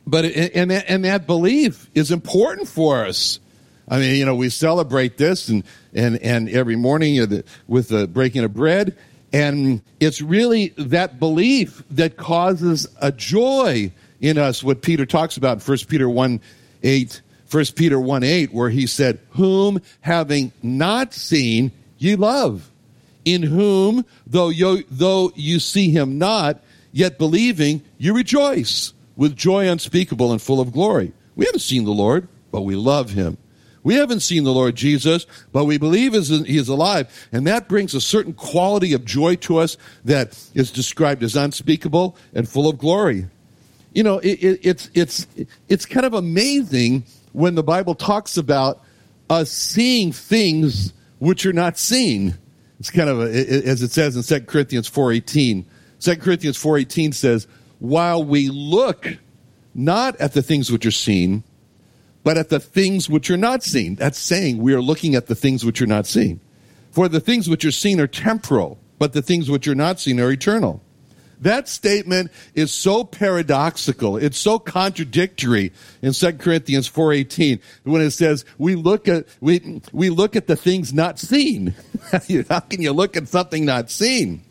but 0.07 0.25
and 0.25 0.71
and 0.71 1.05
that 1.05 1.27
belief 1.27 1.89
is 1.93 2.09
important 2.09 2.69
for 2.69 3.05
us. 3.05 3.39
I 3.87 3.99
mean, 3.99 4.15
you 4.15 4.25
know, 4.25 4.35
we 4.35 4.49
celebrate 4.49 5.17
this 5.17 5.47
and, 5.47 5.63
and, 5.93 6.17
and 6.21 6.49
every 6.49 6.75
morning 6.75 7.43
with 7.67 7.89
the 7.89 8.07
breaking 8.07 8.43
of 8.43 8.53
bread. 8.53 8.97
And 9.31 9.81
it's 9.99 10.21
really 10.21 10.69
that 10.77 11.19
belief 11.19 11.83
that 11.91 12.17
causes 12.17 12.87
a 13.01 13.11
joy 13.11 13.91
in 14.21 14.37
us, 14.37 14.63
what 14.63 14.81
Peter 14.81 15.05
talks 15.05 15.37
about 15.37 15.57
in 15.57 15.63
1 15.63 15.77
Peter 15.87 16.09
1 16.09 16.41
8, 16.83 17.21
1 17.51 17.65
Peter 17.75 17.99
1 17.99 18.23
8, 18.23 18.53
where 18.53 18.69
he 18.69 18.87
said, 18.87 19.19
Whom 19.31 19.81
having 20.01 20.51
not 20.63 21.13
seen, 21.13 21.71
ye 21.97 22.15
love. 22.15 22.71
In 23.23 23.41
whom, 23.43 24.05
though 24.25 24.49
you, 24.49 24.83
though 24.89 25.31
you 25.35 25.59
see 25.59 25.89
him 25.89 26.17
not, 26.17 26.63
yet 26.91 27.17
believing, 27.17 27.81
you 27.97 28.15
rejoice 28.15 28.93
with 29.15 29.35
joy 29.35 29.67
unspeakable 29.67 30.31
and 30.31 30.41
full 30.41 30.61
of 30.61 30.71
glory. 30.71 31.11
We 31.35 31.45
haven't 31.45 31.59
seen 31.59 31.85
the 31.85 31.91
Lord, 31.91 32.27
but 32.51 32.61
we 32.61 32.75
love 32.75 33.11
him. 33.11 33.37
We 33.85 33.93
haven't 33.93 34.21
seen 34.21 34.45
the 34.45 34.51
Lord 34.51 34.75
Jesus, 34.75 35.27
but 35.51 35.65
we 35.65 35.77
believe 35.77 36.13
he 36.13 36.57
is 36.57 36.67
alive. 36.69 37.07
And 37.31 37.45
that 37.45 37.69
brings 37.69 37.93
a 37.93 38.01
certain 38.01 38.33
quality 38.33 38.93
of 38.93 39.05
joy 39.05 39.35
to 39.35 39.57
us 39.57 39.77
that 40.05 40.43
is 40.55 40.71
described 40.71 41.21
as 41.21 41.35
unspeakable 41.35 42.17
and 42.33 42.49
full 42.49 42.67
of 42.67 42.79
glory. 42.79 43.27
You 43.93 44.01
know, 44.01 44.17
it, 44.17 44.43
it, 44.43 44.59
it's, 44.63 44.89
it's, 44.95 45.27
it's 45.69 45.85
kind 45.85 46.03
of 46.03 46.15
amazing 46.15 47.03
when 47.31 47.53
the 47.53 47.61
Bible 47.61 47.93
talks 47.93 48.37
about 48.37 48.81
us 49.29 49.51
seeing 49.51 50.11
things 50.11 50.91
which 51.19 51.45
are 51.45 51.53
not 51.53 51.77
seen. 51.77 52.33
It's 52.79 52.89
kind 52.89 53.07
of, 53.07 53.21
a, 53.21 53.25
as 53.67 53.83
it 53.83 53.91
says 53.91 54.15
in 54.15 54.23
2 54.23 54.45
Corinthians 54.47 54.89
4.18. 54.89 55.63
2 55.99 56.15
Corinthians 56.15 56.57
4.18 56.57 57.13
says, 57.13 57.47
while 57.77 58.23
we 58.23 58.49
look 58.49 59.15
not 59.75 60.15
at 60.15 60.33
the 60.33 60.41
things 60.41 60.71
which 60.71 60.87
are 60.87 60.91
seen, 60.91 61.43
but 62.25 62.39
at 62.39 62.49
the 62.49 62.59
things 62.59 63.07
which 63.07 63.29
are 63.29 63.37
not 63.37 63.61
seen. 63.61 63.93
That's 63.93 64.17
saying 64.17 64.57
we 64.57 64.73
are 64.73 64.81
looking 64.81 65.13
at 65.13 65.27
the 65.27 65.35
things 65.35 65.63
which 65.63 65.79
are 65.79 65.85
not 65.85 66.07
seen. 66.07 66.41
For 66.89 67.07
the 67.07 67.19
things 67.19 67.47
which 67.47 67.63
are 67.65 67.71
seen 67.71 68.01
are 68.01 68.07
temporal, 68.07 68.79
but 68.97 69.13
the 69.13 69.21
things 69.21 69.47
which 69.47 69.67
are 69.67 69.75
not 69.75 69.99
seen 69.99 70.19
are 70.19 70.31
eternal. 70.31 70.81
That 71.39 71.69
statement 71.69 72.31
is 72.55 72.73
so 72.73 73.03
paradoxical. 73.03 74.17
It's 74.17 74.39
so 74.39 74.57
contradictory 74.57 75.71
in 76.01 76.13
2 76.13 76.39
Corinthians 76.39 76.89
4:18 76.89 77.59
when 77.83 78.01
it 78.01 78.09
says 78.11 78.43
we 78.57 78.73
look 78.73 79.07
at 79.07 79.27
we 79.39 79.81
we 79.91 80.09
look 80.09 80.35
at 80.35 80.47
the 80.47 80.55
things 80.55 80.93
not 80.93 81.19
seen. 81.19 81.75
How 82.49 82.59
can 82.61 82.81
you 82.81 82.91
look 82.91 83.15
at 83.15 83.27
something 83.27 83.65
not 83.65 83.91
seen? 83.91 84.41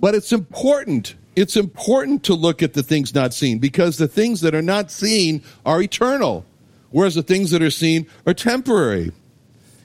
But 0.00 0.14
it's 0.14 0.32
important. 0.32 1.16
It's 1.36 1.56
important 1.56 2.22
to 2.24 2.34
look 2.34 2.62
at 2.62 2.72
the 2.72 2.82
things 2.82 3.14
not 3.14 3.34
seen 3.34 3.58
because 3.58 3.98
the 3.98 4.08
things 4.08 4.40
that 4.40 4.54
are 4.54 4.62
not 4.62 4.90
seen 4.90 5.42
are 5.66 5.82
eternal 5.82 6.46
whereas 6.92 7.14
the 7.14 7.22
things 7.22 7.50
that 7.50 7.62
are 7.62 7.70
seen 7.70 8.06
are 8.26 8.34
temporary. 8.34 9.12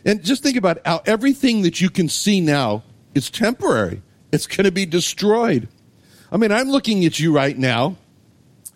And 0.05 0.23
just 0.23 0.43
think 0.43 0.55
about 0.55 0.79
how 0.85 1.01
everything 1.05 1.63
that 1.63 1.81
you 1.81 1.89
can 1.89 2.07
see 2.07 2.39
now 2.39 2.83
is 3.13 3.29
temporary. 3.29 4.01
It's 4.31 4.47
going 4.47 4.65
to 4.65 4.71
be 4.71 4.85
destroyed. 4.85 5.67
I 6.31 6.37
mean, 6.37 6.51
I'm 6.51 6.69
looking 6.69 7.03
at 7.05 7.19
you 7.19 7.33
right 7.33 7.57
now, 7.57 7.97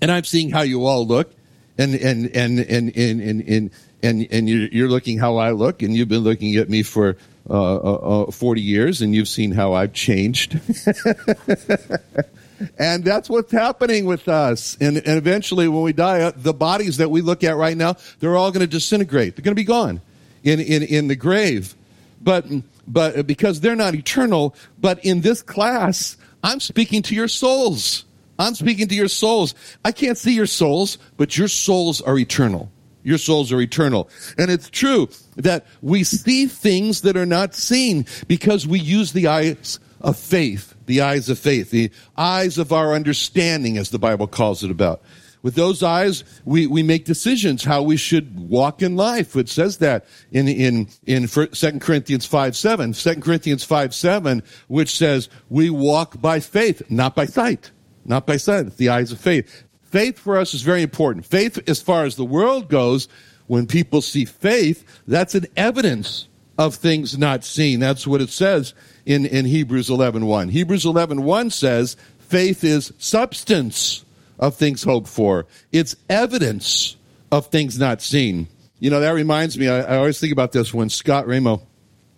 and 0.01 0.11
I'm 0.11 0.23
seeing 0.23 0.50
how 0.50 0.61
you 0.61 0.85
all 0.85 1.05
look, 1.05 1.33
and 1.77 1.93
and 1.95 2.35
and 2.35 2.59
and 2.59 2.97
and 2.97 3.21
and 3.21 3.41
and, 3.47 3.71
and, 4.03 4.27
and 4.31 4.50
you're, 4.50 4.89
looking 4.89 5.19
how 5.19 5.38
I 5.38 5.51
look, 5.51 5.81
and 5.81 5.95
you've 5.95 6.09
been 6.09 6.23
looking 6.23 6.55
at 6.55 6.69
me 6.69 6.83
for 6.83 7.17
uh, 7.50 7.75
uh, 7.75 8.23
uh 8.23 8.31
40 8.31 8.61
years, 8.61 9.01
and 9.01 9.13
you've 9.13 9.27
seen 9.27 9.51
how 9.51 9.73
I've 9.73 9.93
changed. 9.93 10.59
and 12.77 13.03
that's 13.03 13.30
what's 13.30 13.51
happening 13.51 14.06
with 14.06 14.27
us. 14.27 14.77
And, 14.80 14.98
and 14.98 15.18
eventually, 15.18 15.68
when 15.68 15.84
we 15.84 15.94
die, 15.94 16.22
uh, 16.22 16.32
the 16.36 16.53
bodies 16.53 16.98
that 16.98 17.10
we 17.10 17.22
look 17.22 17.44
at 17.44 17.56
right 17.56 17.77
now, 17.77 17.96
they're 18.20 18.36
all 18.36 18.51
going 18.51 18.62
to 18.62 18.68
disintegrate. 18.68 19.36
They're 19.36 19.44
going 19.44 19.56
to 19.56 19.60
be 19.60 19.63
gone 19.63 20.01
in, 20.44 20.60
in, 20.60 20.84
in 20.84 21.08
the 21.08 21.15
grave. 21.15 21.75
But, 22.22 22.46
but 22.88 23.25
because 23.27 23.62
they're 23.62 23.75
not 23.75 23.96
eternal, 23.96 24.56
but 24.80 25.03
in 25.03 25.22
this 25.22 25.41
class, 25.41 26.18
I'm 26.44 26.60
speaking 26.60 27.01
to 27.03 27.15
your 27.15 27.27
souls. 27.27 28.06
I'm 28.38 28.56
speaking 28.56 28.88
to 28.88 28.96
your 28.96 29.08
souls. 29.08 29.53
I 29.86 29.91
can't 29.91 30.18
see 30.18 30.34
your 30.34 30.48
souls, 30.48 30.98
but 31.18 31.38
your 31.38 31.48
souls 31.48 32.01
are 32.01 32.18
eternal. 32.18 32.72
Your 33.03 33.18
souls 33.18 33.51
are 33.51 33.62
eternal. 33.62 34.10
And 34.38 34.51
it's 34.51 34.70
true 34.70 35.10
that 35.36 35.65
we 35.82 36.03
see 36.03 36.46
things 36.46 37.01
that 37.01 37.18
are 37.18 37.25
not 37.25 37.56
seen 37.56 38.06
because 38.27 38.68
we 38.68 38.80
use 38.80 39.13
the 39.13 39.27
eyes 39.27 39.80
of 40.01 40.17
faith, 40.17 40.75
the 40.86 41.01
eyes 41.01 41.29
of 41.29 41.39
faith, 41.39 41.72
the 41.72 41.91
eyes 42.17 42.58
of 42.58 42.72
our 42.72 42.93
understanding, 42.93 43.77
as 43.77 43.89
the 43.89 44.00
Bible 44.00 44.27
calls 44.27 44.63
it 44.63 44.72
about. 44.72 45.01
With 45.43 45.55
those 45.55 45.81
eyes, 45.81 46.24
we, 46.46 46.67
we 46.67 46.84
make 46.84 47.05
decisions 47.05 47.63
how 47.63 47.81
we 47.81 47.98
should 47.98 48.39
walk 48.39 48.81
in 48.81 48.96
life. 48.96 49.36
It 49.36 49.50
says 49.50 49.77
that 49.77 50.05
in, 50.31 50.48
in, 50.48 50.88
in 51.05 51.27
2 51.27 51.48
Corinthians 51.79 52.25
5 52.25 52.55
7. 52.55 52.93
2 52.93 53.15
Corinthians 53.15 53.63
5 53.63 53.96
7, 53.96 54.43
which 54.67 54.96
says, 54.96 55.29
we 55.50 55.70
walk 55.70 56.22
by 56.22 56.39
faith, 56.39 56.84
not 56.89 57.15
by 57.15 57.25
sight. 57.25 57.72
Not 58.05 58.27
by 58.27 58.38
sight. 58.38 58.67
It's 58.67 58.75
the 58.75 58.89
eyes 58.89 59.12
of 59.12 59.20
faith. 59.20 59.63
Faith 59.84 60.20
for 60.20 60.38
us 60.38 60.53
is 60.53 60.62
very 60.62 60.84
important. 60.84 61.25
Faith, 61.25 61.60
as 61.67 61.81
far 61.81 62.05
as 62.05 62.15
the 62.15 62.25
world 62.25 62.70
goes, 62.70 63.08
when 63.48 63.67
people 63.67 64.01
see 64.01 64.25
faith, 64.25 64.86
that's 65.08 65.36
an 65.36 65.46
evidence 65.58 66.27
of 66.62 66.75
things 66.75 67.18
not 67.18 67.44
seen. 67.44 67.80
That's 67.80 68.06
what 68.06 68.22
it 68.22 68.30
says 68.30 68.75
in, 69.03 69.25
in 69.25 69.46
Hebrews 69.46 69.89
11.1. 69.89 70.24
1. 70.25 70.50
Hebrews 70.50 70.86
11.1 70.86 71.22
1 71.22 71.50
says, 71.50 71.98
faith 72.20 72.63
is 72.63 72.94
substance 73.00 74.06
of 74.38 74.56
things 74.56 74.84
hoped 74.84 75.08
for. 75.08 75.48
It's 75.72 75.96
evidence 76.08 76.98
of 77.32 77.48
things 77.48 77.80
not 77.80 78.03
seen. 78.03 78.48
You 78.77 78.91
know, 78.91 79.00
that 79.00 79.12
reminds 79.12 79.58
me, 79.58 79.70
I, 79.70 79.80
I 79.80 79.98
always 79.98 80.20
think 80.20 80.34
about 80.34 80.51
this 80.51 80.72
when 80.72 80.89
Scott 80.89 81.27
Ramo 81.27 81.63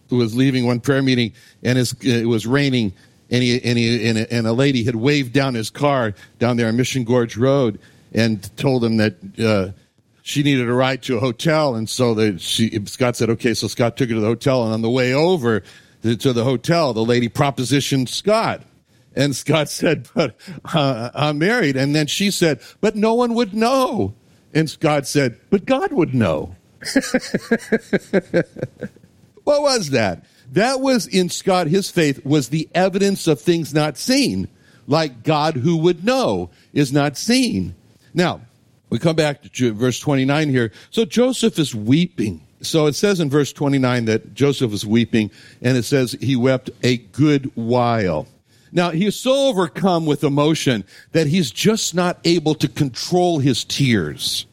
was 0.09 0.35
leaving 0.35 0.65
one 0.65 0.81
prayer 0.81 1.01
meeting 1.01 1.31
and 1.63 1.77
it 1.77 2.27
was 2.27 2.45
raining 2.45 2.93
and, 3.31 3.41
he, 3.41 3.63
and, 3.63 3.77
he, 3.77 4.07
and, 4.09 4.17
a, 4.17 4.33
and 4.33 4.45
a 4.45 4.53
lady 4.53 4.83
had 4.83 4.95
waved 4.95 5.31
down 5.31 5.53
his 5.53 5.69
car 5.69 6.13
down 6.37 6.57
there 6.57 6.67
on 6.67 6.75
Mission 6.75 7.05
Gorge 7.05 7.37
Road 7.37 7.79
and 8.13 8.55
told 8.57 8.83
him 8.83 8.97
that 8.97 9.15
uh, 9.39 9.71
she 10.25 10.41
needed 10.41 10.67
a 10.69 10.73
ride 10.73 11.03
to 11.03 11.17
a 11.17 11.19
hotel. 11.19 11.75
And 11.75 11.87
so 11.89 12.13
the, 12.13 12.39
she, 12.39 12.79
Scott 12.85 13.17
said, 13.17 13.29
okay. 13.31 13.53
So 13.53 13.67
Scott 13.67 13.97
took 13.97 14.07
her 14.07 14.15
to 14.15 14.21
the 14.21 14.27
hotel. 14.27 14.63
And 14.63 14.73
on 14.73 14.81
the 14.81 14.89
way 14.89 15.13
over 15.13 15.63
to, 16.01 16.15
to 16.15 16.31
the 16.31 16.45
hotel, 16.45 16.93
the 16.93 17.03
lady 17.03 17.27
propositioned 17.27 18.07
Scott. 18.07 18.63
And 19.15 19.35
Scott 19.35 19.67
said, 19.69 20.07
but 20.15 20.37
uh, 20.73 21.11
I'm 21.13 21.39
married. 21.39 21.75
And 21.75 21.93
then 21.93 22.07
she 22.07 22.31
said, 22.31 22.61
but 22.79 22.95
no 22.95 23.13
one 23.13 23.33
would 23.33 23.53
know. 23.53 24.15
And 24.53 24.69
Scott 24.69 25.07
said, 25.07 25.41
but 25.49 25.65
God 25.65 25.91
would 25.91 26.15
know. 26.15 26.55
what 29.43 29.61
was 29.61 29.89
that? 29.89 30.23
That 30.53 30.79
was 30.79 31.05
in 31.05 31.29
Scott, 31.29 31.67
his 31.67 31.91
faith 31.91 32.25
was 32.25 32.47
the 32.47 32.69
evidence 32.73 33.27
of 33.27 33.41
things 33.41 33.73
not 33.73 33.97
seen, 33.97 34.47
like 34.87 35.23
God 35.23 35.55
who 35.55 35.75
would 35.77 36.05
know 36.05 36.49
is 36.71 36.93
not 36.93 37.17
seen. 37.17 37.75
Now, 38.13 38.41
we 38.93 38.99
come 38.99 39.15
back 39.15 39.41
to 39.41 39.73
verse 39.73 39.99
29 39.99 40.49
here. 40.49 40.71
So 40.91 41.03
Joseph 41.03 41.57
is 41.57 41.73
weeping. 41.73 42.45
So 42.61 42.85
it 42.85 42.93
says 42.93 43.19
in 43.19 43.27
verse 43.27 43.51
29 43.51 44.05
that 44.05 44.35
Joseph 44.35 44.69
was 44.69 44.85
weeping, 44.85 45.31
and 45.63 45.75
it 45.75 45.81
says 45.81 46.15
he 46.21 46.35
wept 46.35 46.69
a 46.83 46.97
good 46.97 47.51
while. 47.55 48.27
Now, 48.71 48.91
he's 48.91 49.15
so 49.15 49.47
overcome 49.47 50.05
with 50.05 50.23
emotion 50.23 50.83
that 51.11 51.25
he's 51.25 51.49
just 51.49 51.95
not 51.95 52.19
able 52.23 52.53
to 52.53 52.67
control 52.67 53.39
his 53.39 53.63
tears. 53.63 54.45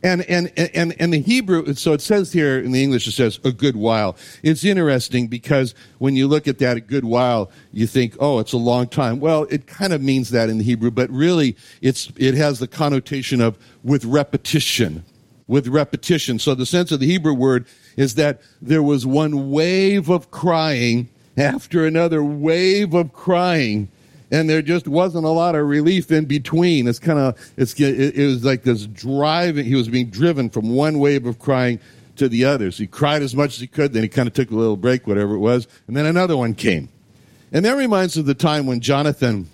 And, 0.00 0.22
and, 0.22 0.52
and, 0.56 0.94
and 1.00 1.12
the 1.12 1.20
Hebrew, 1.20 1.74
so 1.74 1.92
it 1.92 2.00
says 2.00 2.32
here 2.32 2.60
in 2.60 2.70
the 2.70 2.82
English, 2.82 3.08
it 3.08 3.12
says 3.12 3.40
a 3.44 3.50
good 3.50 3.74
while. 3.74 4.16
It's 4.44 4.62
interesting 4.62 5.26
because 5.26 5.74
when 5.98 6.14
you 6.14 6.28
look 6.28 6.46
at 6.46 6.58
that 6.58 6.76
a 6.76 6.80
good 6.80 7.04
while, 7.04 7.50
you 7.72 7.88
think, 7.88 8.16
oh, 8.20 8.38
it's 8.38 8.52
a 8.52 8.58
long 8.58 8.86
time. 8.86 9.18
Well, 9.18 9.44
it 9.50 9.66
kind 9.66 9.92
of 9.92 10.00
means 10.00 10.30
that 10.30 10.48
in 10.48 10.58
the 10.58 10.64
Hebrew, 10.64 10.92
but 10.92 11.10
really 11.10 11.56
it's, 11.82 12.12
it 12.16 12.34
has 12.34 12.60
the 12.60 12.68
connotation 12.68 13.40
of 13.40 13.58
with 13.82 14.04
repetition. 14.04 15.04
With 15.48 15.66
repetition. 15.66 16.38
So 16.38 16.54
the 16.54 16.66
sense 16.66 16.92
of 16.92 17.00
the 17.00 17.06
Hebrew 17.06 17.34
word 17.34 17.66
is 17.96 18.14
that 18.14 18.40
there 18.62 18.82
was 18.84 19.04
one 19.04 19.50
wave 19.50 20.08
of 20.08 20.30
crying 20.30 21.08
after 21.36 21.84
another 21.84 22.22
wave 22.22 22.94
of 22.94 23.12
crying 23.12 23.88
and 24.30 24.48
there 24.48 24.62
just 24.62 24.86
wasn't 24.86 25.24
a 25.24 25.30
lot 25.30 25.54
of 25.54 25.66
relief 25.66 26.10
in 26.10 26.26
between. 26.26 26.86
It's 26.86 26.98
kind 26.98 27.18
of 27.18 27.52
it's 27.56 27.78
it, 27.80 28.16
it, 28.16 28.26
was 28.26 28.44
like 28.44 28.62
this 28.62 28.86
driving. 28.86 29.64
He 29.64 29.74
was 29.74 29.88
being 29.88 30.10
driven 30.10 30.50
from 30.50 30.74
one 30.74 30.98
wave 30.98 31.26
of 31.26 31.38
crying 31.38 31.80
to 32.16 32.28
the 32.28 32.44
others. 32.44 32.76
He 32.78 32.86
cried 32.86 33.22
as 33.22 33.34
much 33.34 33.54
as 33.54 33.60
he 33.60 33.66
could, 33.66 33.92
then 33.92 34.02
he 34.02 34.08
kind 34.08 34.28
of 34.28 34.34
took 34.34 34.50
a 34.50 34.54
little 34.54 34.76
break, 34.76 35.06
whatever 35.06 35.34
it 35.34 35.38
was, 35.38 35.66
and 35.86 35.96
then 35.96 36.06
another 36.06 36.36
one 36.36 36.54
came. 36.54 36.88
And 37.52 37.64
that 37.64 37.76
reminds 37.76 38.16
of 38.16 38.26
the 38.26 38.34
time 38.34 38.66
when 38.66 38.80
Jonathan 38.80 39.48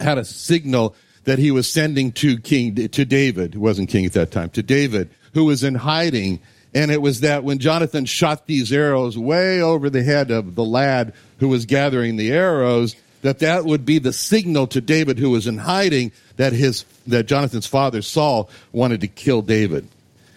had 0.00 0.18
a 0.18 0.24
signal 0.24 0.94
that 1.24 1.38
he 1.38 1.50
was 1.50 1.70
sending 1.70 2.12
to 2.12 2.38
King 2.38 2.74
to 2.88 3.04
David, 3.04 3.54
who 3.54 3.60
wasn't 3.60 3.88
king 3.88 4.06
at 4.06 4.12
that 4.12 4.30
time, 4.30 4.48
to 4.50 4.62
David, 4.62 5.10
who 5.34 5.44
was 5.44 5.64
in 5.64 5.74
hiding. 5.74 6.40
And 6.72 6.90
it 6.90 7.02
was 7.02 7.20
that 7.20 7.44
when 7.44 7.58
Jonathan 7.58 8.04
shot 8.04 8.46
these 8.46 8.72
arrows 8.72 9.18
way 9.18 9.60
over 9.60 9.90
the 9.90 10.02
head 10.02 10.30
of 10.30 10.54
the 10.54 10.64
lad 10.64 11.12
who 11.38 11.48
was 11.48 11.66
gathering 11.66 12.16
the 12.16 12.30
arrows, 12.30 12.94
that 13.26 13.40
that 13.40 13.64
would 13.64 13.84
be 13.84 13.98
the 13.98 14.12
signal 14.12 14.68
to 14.68 14.80
David 14.80 15.18
who 15.18 15.30
was 15.30 15.48
in 15.48 15.58
hiding 15.58 16.12
that 16.36 16.52
his 16.52 16.84
that 17.08 17.26
Jonathan's 17.26 17.66
father 17.66 18.00
Saul 18.00 18.48
wanted 18.70 19.00
to 19.00 19.08
kill 19.08 19.42
David. 19.42 19.88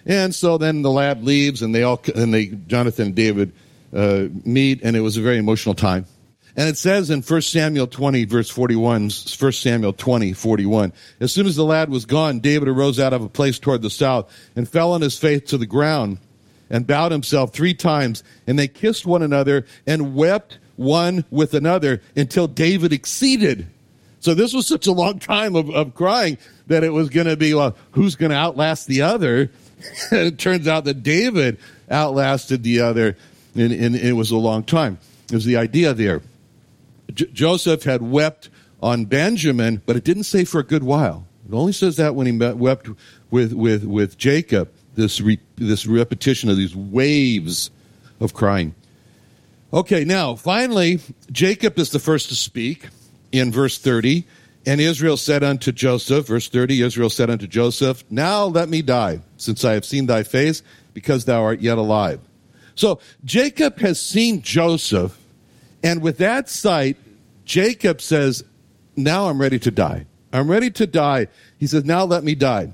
And 0.07 0.33
so 0.33 0.57
then 0.57 0.81
the 0.81 0.89
lad 0.89 1.23
leaves 1.23 1.61
and 1.61 1.73
they 1.73 1.83
all 1.83 2.01
and 2.15 2.33
they 2.33 2.47
Jonathan 2.47 3.07
and 3.07 3.15
David 3.15 3.53
uh, 3.93 4.25
meet 4.43 4.81
and 4.81 4.95
it 4.95 5.01
was 5.01 5.17
a 5.17 5.21
very 5.21 5.37
emotional 5.37 5.75
time. 5.75 6.07
And 6.55 6.67
it 6.67 6.77
says 6.77 7.11
in 7.11 7.21
1 7.21 7.41
Samuel 7.43 7.85
20 7.85 8.25
verse 8.25 8.49
41, 8.49 9.11
1 9.11 9.51
Samuel 9.51 9.93
20, 9.93 10.33
41, 10.33 10.91
as 11.19 11.31
soon 11.31 11.45
as 11.45 11.55
the 11.55 11.63
lad 11.63 11.89
was 11.91 12.05
gone, 12.05 12.39
David 12.39 12.67
arose 12.67 12.99
out 12.99 13.13
of 13.13 13.21
a 13.21 13.29
place 13.29 13.59
toward 13.59 13.83
the 13.83 13.91
south 13.91 14.33
and 14.55 14.67
fell 14.67 14.93
on 14.93 15.01
his 15.01 15.15
face 15.15 15.43
to 15.51 15.59
the 15.59 15.67
ground 15.67 16.17
and 16.71 16.87
bowed 16.87 17.11
himself 17.11 17.53
three 17.53 17.75
times 17.75 18.23
and 18.47 18.57
they 18.57 18.67
kissed 18.67 19.05
one 19.05 19.21
another 19.21 19.67
and 19.85 20.15
wept 20.15 20.57
one 20.79 21.25
with 21.29 21.53
another 21.53 22.01
until 22.15 22.47
David 22.47 22.93
exceeded. 22.93 23.67
So 24.21 24.33
this 24.33 24.53
was 24.53 24.65
such 24.65 24.87
a 24.87 24.91
long 24.91 25.19
time 25.19 25.55
of, 25.55 25.69
of 25.69 25.93
crying 25.93 26.37
that 26.67 26.83
it 26.83 26.91
was 26.91 27.09
going 27.09 27.27
to 27.27 27.37
be, 27.37 27.53
well, 27.53 27.75
who's 27.91 28.15
going 28.15 28.31
to 28.31 28.37
outlast 28.37 28.87
the 28.87 29.01
other? 29.01 29.51
it 30.11 30.39
turns 30.39 30.67
out 30.67 30.85
that 30.85 31.03
David 31.03 31.57
outlasted 31.91 32.63
the 32.63 32.81
other, 32.81 33.17
and, 33.55 33.71
and, 33.71 33.95
it 33.95 34.13
was 34.13 34.31
a 34.31 34.37
long 34.37 34.63
time. 34.63 34.99
It 35.29 35.35
was 35.35 35.45
the 35.45 35.57
idea 35.57 35.93
there. 35.93 36.21
J- 37.13 37.29
Joseph 37.33 37.83
had 37.83 38.01
wept 38.01 38.49
on 38.81 39.05
Benjamin, 39.05 39.81
but 39.85 39.95
it 39.95 40.03
didn't 40.03 40.23
say 40.23 40.45
for 40.45 40.59
a 40.59 40.63
good 40.63 40.83
while. 40.83 41.25
It 41.47 41.53
only 41.53 41.73
says 41.73 41.97
that 41.97 42.15
when 42.15 42.27
he 42.27 42.33
met, 42.33 42.57
wept 42.57 42.89
with, 43.31 43.53
with, 43.53 43.83
with 43.83 44.17
Jacob, 44.17 44.71
this, 44.95 45.19
re, 45.19 45.39
this 45.55 45.85
repetition 45.85 46.49
of 46.49 46.57
these 46.57 46.75
waves 46.75 47.71
of 48.19 48.33
crying. 48.33 48.75
Okay, 49.71 50.03
now, 50.03 50.35
finally, 50.35 50.99
Jacob 51.31 51.77
is 51.77 51.91
the 51.91 51.99
first 51.99 52.29
to 52.29 52.35
speak 52.35 52.87
in 53.31 53.51
verse 53.51 53.77
30. 53.77 54.25
And 54.65 54.81
Israel 54.81 55.15
said 55.15 55.43
unto 55.43 55.71
Joseph, 55.71 56.27
verse 56.27 56.49
30, 56.49 56.81
Israel 56.81 57.09
said 57.09 57.29
unto 57.29 57.47
Joseph, 57.47 58.03
Now 58.09 58.45
let 58.45 58.67
me 58.67 58.81
die, 58.81 59.21
since 59.37 59.63
I 59.63 59.73
have 59.73 59.85
seen 59.85 60.07
thy 60.07 60.23
face, 60.23 60.63
because 60.93 61.25
thou 61.25 61.43
art 61.43 61.61
yet 61.61 61.77
alive. 61.77 62.19
So 62.75 62.99
Jacob 63.23 63.79
has 63.79 64.01
seen 64.01 64.41
Joseph, 64.41 65.17
and 65.83 66.01
with 66.01 66.17
that 66.17 66.49
sight, 66.49 66.97
Jacob 67.45 68.01
says, 68.01 68.43
Now 68.95 69.29
I'm 69.29 69.39
ready 69.39 69.59
to 69.59 69.71
die. 69.71 70.05
I'm 70.33 70.49
ready 70.49 70.71
to 70.71 70.87
die. 70.87 71.27
He 71.57 71.67
says, 71.67 71.85
Now 71.85 72.05
let 72.05 72.23
me 72.23 72.35
die. 72.35 72.73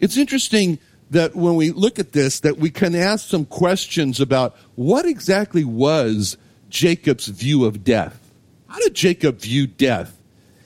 It's 0.00 0.16
interesting 0.16 0.78
that 1.14 1.34
when 1.34 1.54
we 1.54 1.70
look 1.70 1.98
at 1.98 2.12
this, 2.12 2.40
that 2.40 2.58
we 2.58 2.70
can 2.70 2.94
ask 2.94 3.28
some 3.28 3.44
questions 3.44 4.20
about 4.20 4.56
what 4.74 5.06
exactly 5.06 5.64
was 5.64 6.36
Jacob's 6.68 7.28
view 7.28 7.64
of 7.64 7.84
death? 7.84 8.20
How 8.66 8.78
did 8.80 8.94
Jacob 8.94 9.38
view 9.38 9.66
death? 9.66 10.20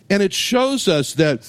And 0.08 0.22
it 0.22 0.32
shows 0.32 0.88
us 0.88 1.14
that, 1.14 1.46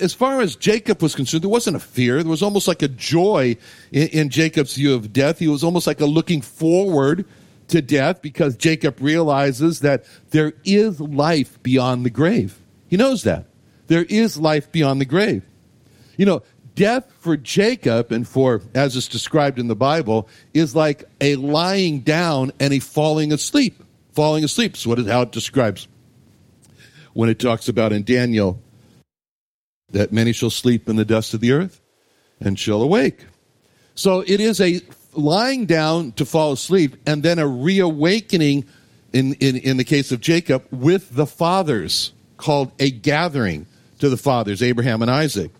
as 0.00 0.14
far 0.14 0.40
as 0.40 0.54
Jacob 0.54 1.02
was 1.02 1.14
concerned, 1.16 1.42
there 1.42 1.50
wasn't 1.50 1.76
a 1.76 1.80
fear. 1.80 2.22
There 2.22 2.30
was 2.30 2.42
almost 2.42 2.68
like 2.68 2.82
a 2.82 2.88
joy 2.88 3.56
in, 3.90 4.08
in 4.08 4.28
Jacob's 4.30 4.76
view 4.76 4.94
of 4.94 5.12
death. 5.12 5.40
He 5.40 5.48
was 5.48 5.64
almost 5.64 5.88
like 5.88 6.00
a 6.00 6.06
looking 6.06 6.40
forward 6.40 7.26
to 7.68 7.82
death 7.82 8.22
because 8.22 8.56
Jacob 8.56 8.98
realizes 9.00 9.80
that 9.80 10.04
there 10.30 10.52
is 10.64 11.00
life 11.00 11.60
beyond 11.64 12.06
the 12.06 12.10
grave. 12.10 12.60
He 12.86 12.96
knows 12.96 13.24
that. 13.24 13.46
There 13.88 14.04
is 14.04 14.36
life 14.36 14.70
beyond 14.70 15.00
the 15.00 15.04
grave. 15.04 15.42
You 16.16 16.26
know, 16.26 16.42
death 16.76 17.10
for 17.18 17.36
Jacob 17.36 18.12
and 18.12 18.28
for, 18.28 18.62
as 18.74 18.96
it's 18.96 19.08
described 19.08 19.58
in 19.58 19.66
the 19.66 19.74
Bible, 19.74 20.28
is 20.54 20.76
like 20.76 21.02
a 21.20 21.34
lying 21.34 22.00
down 22.00 22.52
and 22.60 22.72
a 22.72 22.78
falling 22.78 23.32
asleep. 23.32 23.82
Falling 24.12 24.44
asleep 24.44 24.76
is 24.76 24.86
what 24.86 25.00
is 25.00 25.08
how 25.08 25.22
it 25.22 25.32
describes 25.32 25.88
when 27.14 27.28
it 27.28 27.40
talks 27.40 27.68
about 27.68 27.92
in 27.92 28.04
Daniel 28.04 28.62
that 29.90 30.12
many 30.12 30.32
shall 30.32 30.50
sleep 30.50 30.88
in 30.88 30.96
the 30.96 31.04
dust 31.04 31.34
of 31.34 31.40
the 31.40 31.52
earth 31.52 31.80
and 32.40 32.58
shall 32.58 32.82
awake. 32.82 33.24
So 33.94 34.20
it 34.20 34.40
is 34.40 34.60
a 34.60 34.80
lying 35.14 35.64
down 35.64 36.12
to 36.12 36.26
fall 36.26 36.52
asleep 36.52 36.96
and 37.06 37.22
then 37.22 37.38
a 37.38 37.46
reawakening 37.46 38.66
in, 39.12 39.34
in, 39.34 39.56
in 39.56 39.76
the 39.78 39.84
case 39.84 40.12
of 40.12 40.20
Jacob 40.20 40.66
with 40.70 41.14
the 41.14 41.26
fathers 41.26 42.12
called 42.36 42.70
a 42.78 42.90
gathering 42.90 43.66
to 43.98 44.10
the 44.10 44.18
fathers, 44.18 44.62
Abraham 44.62 45.00
and 45.00 45.10
Isaac. 45.10 45.50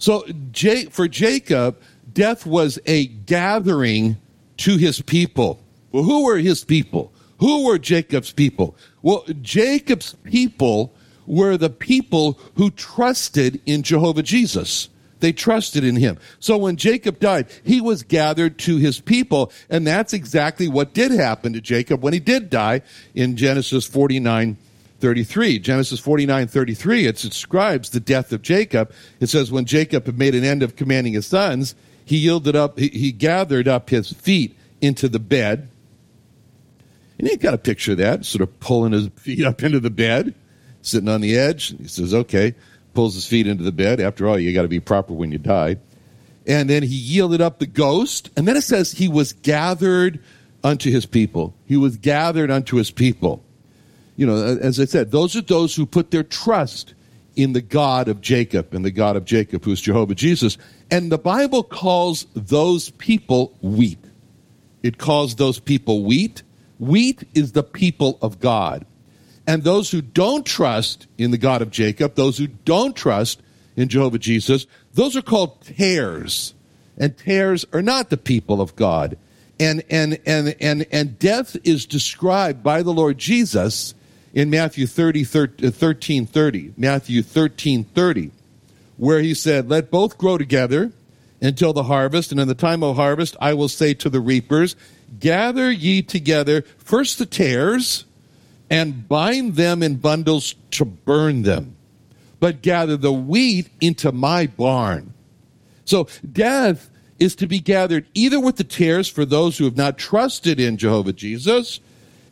So 0.00 0.24
for 0.90 1.06
Jacob, 1.08 1.78
death 2.12 2.46
was 2.46 2.78
a 2.86 3.06
gathering 3.06 4.16
to 4.56 4.76
his 4.78 5.00
people. 5.02 5.62
Well, 5.92 6.02
who 6.02 6.24
were 6.24 6.38
his 6.38 6.64
people? 6.64 7.12
Who 7.38 7.66
were 7.66 7.78
Jacob's 7.78 8.32
people? 8.32 8.76
Well, 9.02 9.24
Jacob's 9.42 10.14
people 10.24 10.92
were 11.26 11.56
the 11.56 11.70
people 11.70 12.38
who 12.56 12.70
trusted 12.70 13.60
in 13.66 13.82
Jehovah 13.82 14.22
Jesus. 14.22 14.88
They 15.20 15.32
trusted 15.32 15.84
in 15.84 15.96
him. 15.96 16.18
So 16.38 16.56
when 16.56 16.76
Jacob 16.76 17.20
died, 17.20 17.48
he 17.62 17.82
was 17.82 18.02
gathered 18.02 18.58
to 18.60 18.78
his 18.78 19.00
people, 19.00 19.52
and 19.68 19.86
that's 19.86 20.14
exactly 20.14 20.66
what 20.66 20.94
did 20.94 21.12
happen 21.12 21.52
to 21.52 21.60
Jacob 21.60 22.02
when 22.02 22.14
he 22.14 22.20
did 22.20 22.48
die 22.48 22.80
in 23.14 23.36
Genesis 23.36 23.86
49 23.86 24.56
33. 25.00 25.58
Genesis 25.58 26.00
49 26.00 26.46
33, 26.46 27.06
it 27.06 27.16
describes 27.16 27.90
the 27.90 28.00
death 28.00 28.32
of 28.32 28.42
Jacob. 28.42 28.92
It 29.18 29.28
says, 29.28 29.50
When 29.50 29.64
Jacob 29.64 30.06
had 30.06 30.18
made 30.18 30.34
an 30.34 30.44
end 30.44 30.62
of 30.62 30.76
commanding 30.76 31.14
his 31.14 31.26
sons, 31.26 31.74
he 32.04 32.18
yielded 32.18 32.56
up, 32.56 32.78
he, 32.78 32.88
he 32.88 33.12
gathered 33.12 33.68
up 33.68 33.90
his 33.90 34.12
feet 34.12 34.56
into 34.80 35.08
the 35.08 35.18
bed. 35.18 35.68
And 37.18 37.28
you 37.28 37.36
got 37.36 37.54
a 37.54 37.58
picture 37.58 37.94
that, 37.96 38.24
sort 38.24 38.42
of 38.42 38.60
pulling 38.60 38.92
his 38.92 39.08
feet 39.16 39.44
up 39.44 39.62
into 39.62 39.80
the 39.80 39.90
bed, 39.90 40.34
sitting 40.82 41.08
on 41.08 41.20
the 41.20 41.36
edge. 41.36 41.76
He 41.76 41.86
says, 41.86 42.14
okay, 42.14 42.54
pulls 42.94 43.14
his 43.14 43.26
feet 43.26 43.46
into 43.46 43.62
the 43.62 43.72
bed. 43.72 44.00
After 44.00 44.26
all, 44.26 44.38
you 44.38 44.52
got 44.54 44.62
to 44.62 44.68
be 44.68 44.80
proper 44.80 45.12
when 45.12 45.30
you 45.30 45.38
die. 45.38 45.76
And 46.46 46.70
then 46.70 46.82
he 46.82 46.94
yielded 46.94 47.40
up 47.40 47.58
the 47.58 47.66
ghost. 47.66 48.30
And 48.36 48.48
then 48.48 48.56
it 48.56 48.62
says 48.62 48.92
he 48.92 49.08
was 49.08 49.34
gathered 49.34 50.20
unto 50.64 50.90
his 50.90 51.06
people. 51.06 51.54
He 51.66 51.76
was 51.76 51.96
gathered 51.96 52.50
unto 52.50 52.76
his 52.76 52.90
people. 52.90 53.44
You 54.20 54.26
know, 54.26 54.36
as 54.36 54.78
I 54.78 54.84
said, 54.84 55.12
those 55.12 55.34
are 55.34 55.40
those 55.40 55.74
who 55.74 55.86
put 55.86 56.10
their 56.10 56.22
trust 56.22 56.92
in 57.36 57.54
the 57.54 57.62
God 57.62 58.06
of 58.06 58.20
Jacob 58.20 58.74
and 58.74 58.84
the 58.84 58.90
God 58.90 59.16
of 59.16 59.24
Jacob, 59.24 59.64
who's 59.64 59.80
Jehovah 59.80 60.14
Jesus. 60.14 60.58
And 60.90 61.10
the 61.10 61.16
Bible 61.16 61.62
calls 61.62 62.26
those 62.34 62.90
people 62.90 63.56
wheat. 63.62 64.04
It 64.82 64.98
calls 64.98 65.36
those 65.36 65.58
people 65.58 66.04
wheat. 66.04 66.42
Wheat 66.78 67.26
is 67.32 67.52
the 67.52 67.62
people 67.62 68.18
of 68.20 68.40
God. 68.40 68.84
And 69.46 69.64
those 69.64 69.90
who 69.90 70.02
don't 70.02 70.44
trust 70.44 71.06
in 71.16 71.30
the 71.30 71.38
God 71.38 71.62
of 71.62 71.70
Jacob, 71.70 72.14
those 72.14 72.36
who 72.36 72.48
don't 72.48 72.94
trust 72.94 73.40
in 73.74 73.88
Jehovah 73.88 74.18
Jesus, 74.18 74.66
those 74.92 75.16
are 75.16 75.22
called 75.22 75.62
tares. 75.62 76.52
And 76.98 77.16
tares 77.16 77.64
are 77.72 77.80
not 77.80 78.10
the 78.10 78.18
people 78.18 78.60
of 78.60 78.76
God. 78.76 79.16
And, 79.58 79.82
and, 79.88 80.20
and, 80.26 80.56
and, 80.60 80.86
and 80.92 81.18
death 81.18 81.56
is 81.64 81.86
described 81.86 82.62
by 82.62 82.82
the 82.82 82.92
Lord 82.92 83.16
Jesus 83.16 83.94
in 84.32 84.50
Matthew 84.50 84.86
30, 84.86 85.22
uh, 85.22 85.70
13 85.70 86.26
30. 86.26 86.74
Matthew 86.76 87.22
13 87.22 87.84
30, 87.84 88.30
where 88.96 89.20
he 89.20 89.34
said, 89.34 89.68
Let 89.68 89.90
both 89.90 90.18
grow 90.18 90.38
together 90.38 90.92
until 91.40 91.72
the 91.72 91.84
harvest, 91.84 92.30
and 92.30 92.40
in 92.40 92.48
the 92.48 92.54
time 92.54 92.82
of 92.82 92.96
harvest 92.96 93.36
I 93.40 93.54
will 93.54 93.68
say 93.68 93.94
to 93.94 94.10
the 94.10 94.20
reapers, 94.20 94.76
Gather 95.18 95.70
ye 95.70 96.02
together 96.02 96.62
first 96.78 97.18
the 97.18 97.26
tares, 97.26 98.04
and 98.68 99.08
bind 99.08 99.56
them 99.56 99.82
in 99.82 99.96
bundles 99.96 100.54
to 100.72 100.84
burn 100.84 101.42
them, 101.42 101.74
but 102.38 102.62
gather 102.62 102.96
the 102.96 103.12
wheat 103.12 103.68
into 103.80 104.12
my 104.12 104.46
barn. 104.46 105.12
So 105.84 106.06
death 106.30 106.88
is 107.18 107.34
to 107.36 107.48
be 107.48 107.58
gathered 107.58 108.06
either 108.14 108.38
with 108.38 108.56
the 108.56 108.64
tares 108.64 109.08
for 109.08 109.24
those 109.24 109.58
who 109.58 109.64
have 109.64 109.76
not 109.76 109.98
trusted 109.98 110.60
in 110.60 110.76
Jehovah 110.76 111.12
Jesus, 111.12 111.80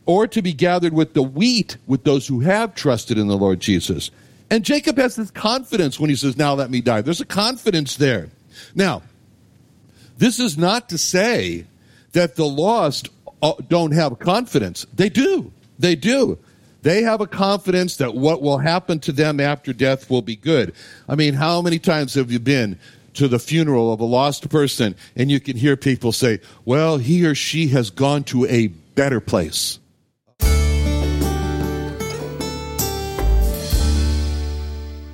or 0.08 0.26
to 0.26 0.40
be 0.40 0.54
gathered 0.54 0.94
with 0.94 1.12
the 1.12 1.22
wheat 1.22 1.76
with 1.86 2.02
those 2.02 2.26
who 2.26 2.40
have 2.40 2.74
trusted 2.74 3.18
in 3.18 3.28
the 3.28 3.36
Lord 3.36 3.60
Jesus. 3.60 4.10
And 4.50 4.64
Jacob 4.64 4.96
has 4.96 5.16
this 5.16 5.30
confidence 5.30 6.00
when 6.00 6.08
he 6.08 6.16
says, 6.16 6.36
Now 6.36 6.54
let 6.54 6.70
me 6.70 6.80
die. 6.80 7.02
There's 7.02 7.20
a 7.20 7.26
confidence 7.26 7.96
there. 7.96 8.30
Now, 8.74 9.02
this 10.16 10.40
is 10.40 10.56
not 10.56 10.88
to 10.88 10.98
say 10.98 11.66
that 12.12 12.36
the 12.36 12.46
lost 12.46 13.10
uh, 13.42 13.52
don't 13.68 13.92
have 13.92 14.18
confidence. 14.18 14.86
They 14.94 15.10
do. 15.10 15.52
They 15.78 15.94
do. 15.94 16.38
They 16.80 17.02
have 17.02 17.20
a 17.20 17.26
confidence 17.26 17.96
that 17.96 18.14
what 18.14 18.40
will 18.40 18.58
happen 18.58 19.00
to 19.00 19.12
them 19.12 19.40
after 19.40 19.74
death 19.74 20.08
will 20.08 20.22
be 20.22 20.36
good. 20.36 20.72
I 21.06 21.16
mean, 21.16 21.34
how 21.34 21.60
many 21.60 21.78
times 21.78 22.14
have 22.14 22.32
you 22.32 22.38
been 22.38 22.78
to 23.14 23.28
the 23.28 23.38
funeral 23.38 23.92
of 23.92 24.00
a 24.00 24.04
lost 24.04 24.48
person 24.48 24.94
and 25.16 25.30
you 25.30 25.38
can 25.38 25.58
hear 25.58 25.76
people 25.76 26.12
say, 26.12 26.40
well, 26.64 26.96
he 26.96 27.26
or 27.26 27.34
she 27.34 27.68
has 27.68 27.90
gone 27.90 28.24
to 28.24 28.46
a 28.46 28.68
better 28.68 29.20
place? 29.20 29.78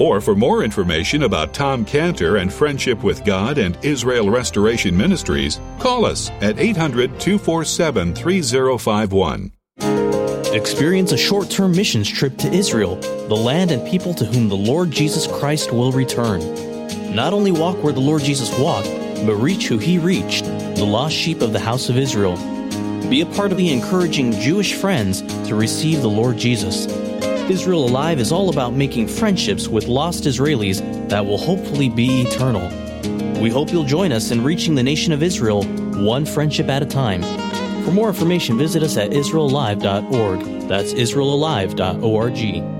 Or 0.00 0.18
for 0.22 0.34
more 0.34 0.64
information 0.64 1.24
about 1.24 1.52
Tom 1.52 1.84
Cantor 1.84 2.38
and 2.38 2.50
Friendship 2.50 3.02
with 3.02 3.22
God 3.22 3.58
and 3.58 3.76
Israel 3.84 4.30
Restoration 4.30 4.96
Ministries, 4.96 5.60
call 5.78 6.06
us 6.06 6.30
at 6.40 6.58
800 6.58 7.20
247 7.20 8.14
3051. 8.14 9.52
Experience 10.54 11.12
a 11.12 11.18
short 11.18 11.50
term 11.50 11.72
missions 11.72 12.08
trip 12.08 12.38
to 12.38 12.50
Israel, 12.50 12.96
the 13.28 13.36
land 13.36 13.70
and 13.70 13.86
people 13.86 14.14
to 14.14 14.24
whom 14.24 14.48
the 14.48 14.56
Lord 14.56 14.90
Jesus 14.90 15.26
Christ 15.26 15.70
will 15.70 15.92
return. 15.92 16.40
Not 17.14 17.34
only 17.34 17.52
walk 17.52 17.76
where 17.84 17.92
the 17.92 18.00
Lord 18.00 18.22
Jesus 18.22 18.50
walked, 18.58 18.88
but 19.26 19.34
reach 19.34 19.68
who 19.68 19.76
he 19.76 19.98
reached, 19.98 20.44
the 20.44 20.84
lost 20.84 21.14
sheep 21.14 21.42
of 21.42 21.52
the 21.52 21.60
house 21.60 21.90
of 21.90 21.98
Israel. 21.98 22.36
Be 23.10 23.20
a 23.20 23.26
part 23.26 23.52
of 23.52 23.58
the 23.58 23.70
encouraging 23.70 24.32
Jewish 24.32 24.72
friends 24.72 25.20
to 25.46 25.54
receive 25.54 26.00
the 26.00 26.08
Lord 26.08 26.38
Jesus. 26.38 26.86
Israel 27.50 27.84
Alive 27.84 28.20
is 28.20 28.30
all 28.30 28.48
about 28.48 28.74
making 28.74 29.08
friendships 29.08 29.66
with 29.66 29.88
lost 29.88 30.22
Israelis 30.22 31.08
that 31.08 31.26
will 31.26 31.36
hopefully 31.36 31.88
be 31.88 32.22
eternal. 32.22 32.62
We 33.42 33.50
hope 33.50 33.72
you'll 33.72 33.82
join 33.82 34.12
us 34.12 34.30
in 34.30 34.44
reaching 34.44 34.76
the 34.76 34.84
nation 34.84 35.12
of 35.12 35.20
Israel 35.20 35.64
one 35.64 36.24
friendship 36.24 36.68
at 36.68 36.80
a 36.80 36.86
time. 36.86 37.22
For 37.84 37.90
more 37.90 38.06
information, 38.06 38.56
visit 38.56 38.84
us 38.84 38.96
at 38.96 39.10
IsraelAlive.org. 39.10 40.68
That's 40.68 40.94
IsraelAlive.org. 40.94 42.79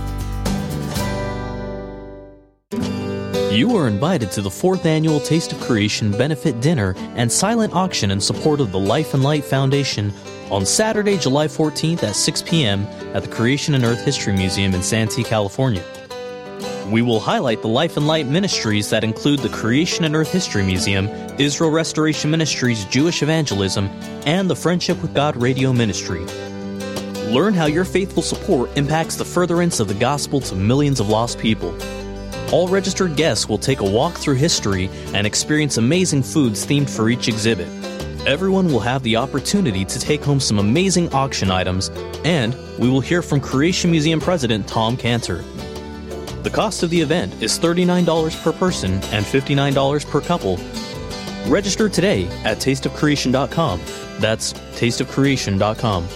You 3.51 3.75
are 3.75 3.89
invited 3.89 4.31
to 4.31 4.41
the 4.41 4.49
fourth 4.49 4.85
annual 4.85 5.19
Taste 5.19 5.51
of 5.51 5.59
Creation 5.59 6.09
benefit 6.09 6.61
dinner 6.61 6.95
and 7.17 7.29
silent 7.29 7.73
auction 7.73 8.09
in 8.09 8.21
support 8.21 8.61
of 8.61 8.71
the 8.71 8.79
Life 8.79 9.13
and 9.13 9.23
Light 9.23 9.43
Foundation 9.43 10.13
on 10.49 10.65
Saturday, 10.65 11.17
July 11.17 11.47
14th 11.47 12.01
at 12.01 12.15
6 12.15 12.43
p.m. 12.43 12.85
at 13.13 13.23
the 13.23 13.29
Creation 13.29 13.75
and 13.75 13.83
Earth 13.83 14.05
History 14.05 14.31
Museum 14.31 14.73
in 14.73 14.81
Santee, 14.81 15.25
California. 15.25 15.83
We 16.89 17.01
will 17.01 17.19
highlight 17.19 17.61
the 17.61 17.67
Life 17.67 17.97
and 17.97 18.07
Light 18.07 18.25
ministries 18.25 18.89
that 18.89 19.03
include 19.03 19.41
the 19.41 19.49
Creation 19.49 20.05
and 20.05 20.15
Earth 20.15 20.31
History 20.31 20.63
Museum, 20.63 21.09
Israel 21.37 21.71
Restoration 21.71 22.31
Ministries 22.31 22.85
Jewish 22.85 23.21
Evangelism, 23.21 23.87
and 24.25 24.49
the 24.49 24.55
Friendship 24.55 25.01
with 25.01 25.13
God 25.13 25.35
Radio 25.35 25.73
Ministry. 25.73 26.23
Learn 27.33 27.53
how 27.53 27.65
your 27.65 27.85
faithful 27.85 28.23
support 28.23 28.69
impacts 28.77 29.17
the 29.17 29.25
furtherance 29.25 29.81
of 29.81 29.89
the 29.89 29.93
gospel 29.93 30.39
to 30.39 30.55
millions 30.55 31.01
of 31.01 31.09
lost 31.09 31.37
people. 31.37 31.77
All 32.51 32.67
registered 32.67 33.15
guests 33.15 33.47
will 33.47 33.57
take 33.57 33.79
a 33.79 33.89
walk 33.89 34.15
through 34.15 34.35
history 34.35 34.89
and 35.13 35.25
experience 35.25 35.77
amazing 35.77 36.23
foods 36.23 36.65
themed 36.65 36.89
for 36.89 37.09
each 37.09 37.29
exhibit. 37.29 37.67
Everyone 38.27 38.67
will 38.67 38.81
have 38.81 39.03
the 39.03 39.15
opportunity 39.15 39.85
to 39.85 39.99
take 39.99 40.21
home 40.21 40.39
some 40.39 40.59
amazing 40.59 41.13
auction 41.13 41.49
items, 41.49 41.89
and 42.25 42.53
we 42.77 42.89
will 42.89 42.99
hear 42.99 43.21
from 43.21 43.39
Creation 43.39 43.89
Museum 43.89 44.19
President 44.19 44.67
Tom 44.67 44.97
Cantor. 44.97 45.43
The 46.43 46.49
cost 46.49 46.83
of 46.83 46.89
the 46.89 46.99
event 46.99 47.41
is 47.41 47.57
$39 47.57 48.43
per 48.43 48.51
person 48.51 48.93
and 49.11 49.25
$59 49.25 50.09
per 50.09 50.19
couple. 50.19 50.59
Register 51.47 51.87
today 51.87 52.27
at 52.43 52.57
tasteofcreation.com. 52.57 53.79
That's 54.19 54.53
tasteofcreation.com. 54.53 56.07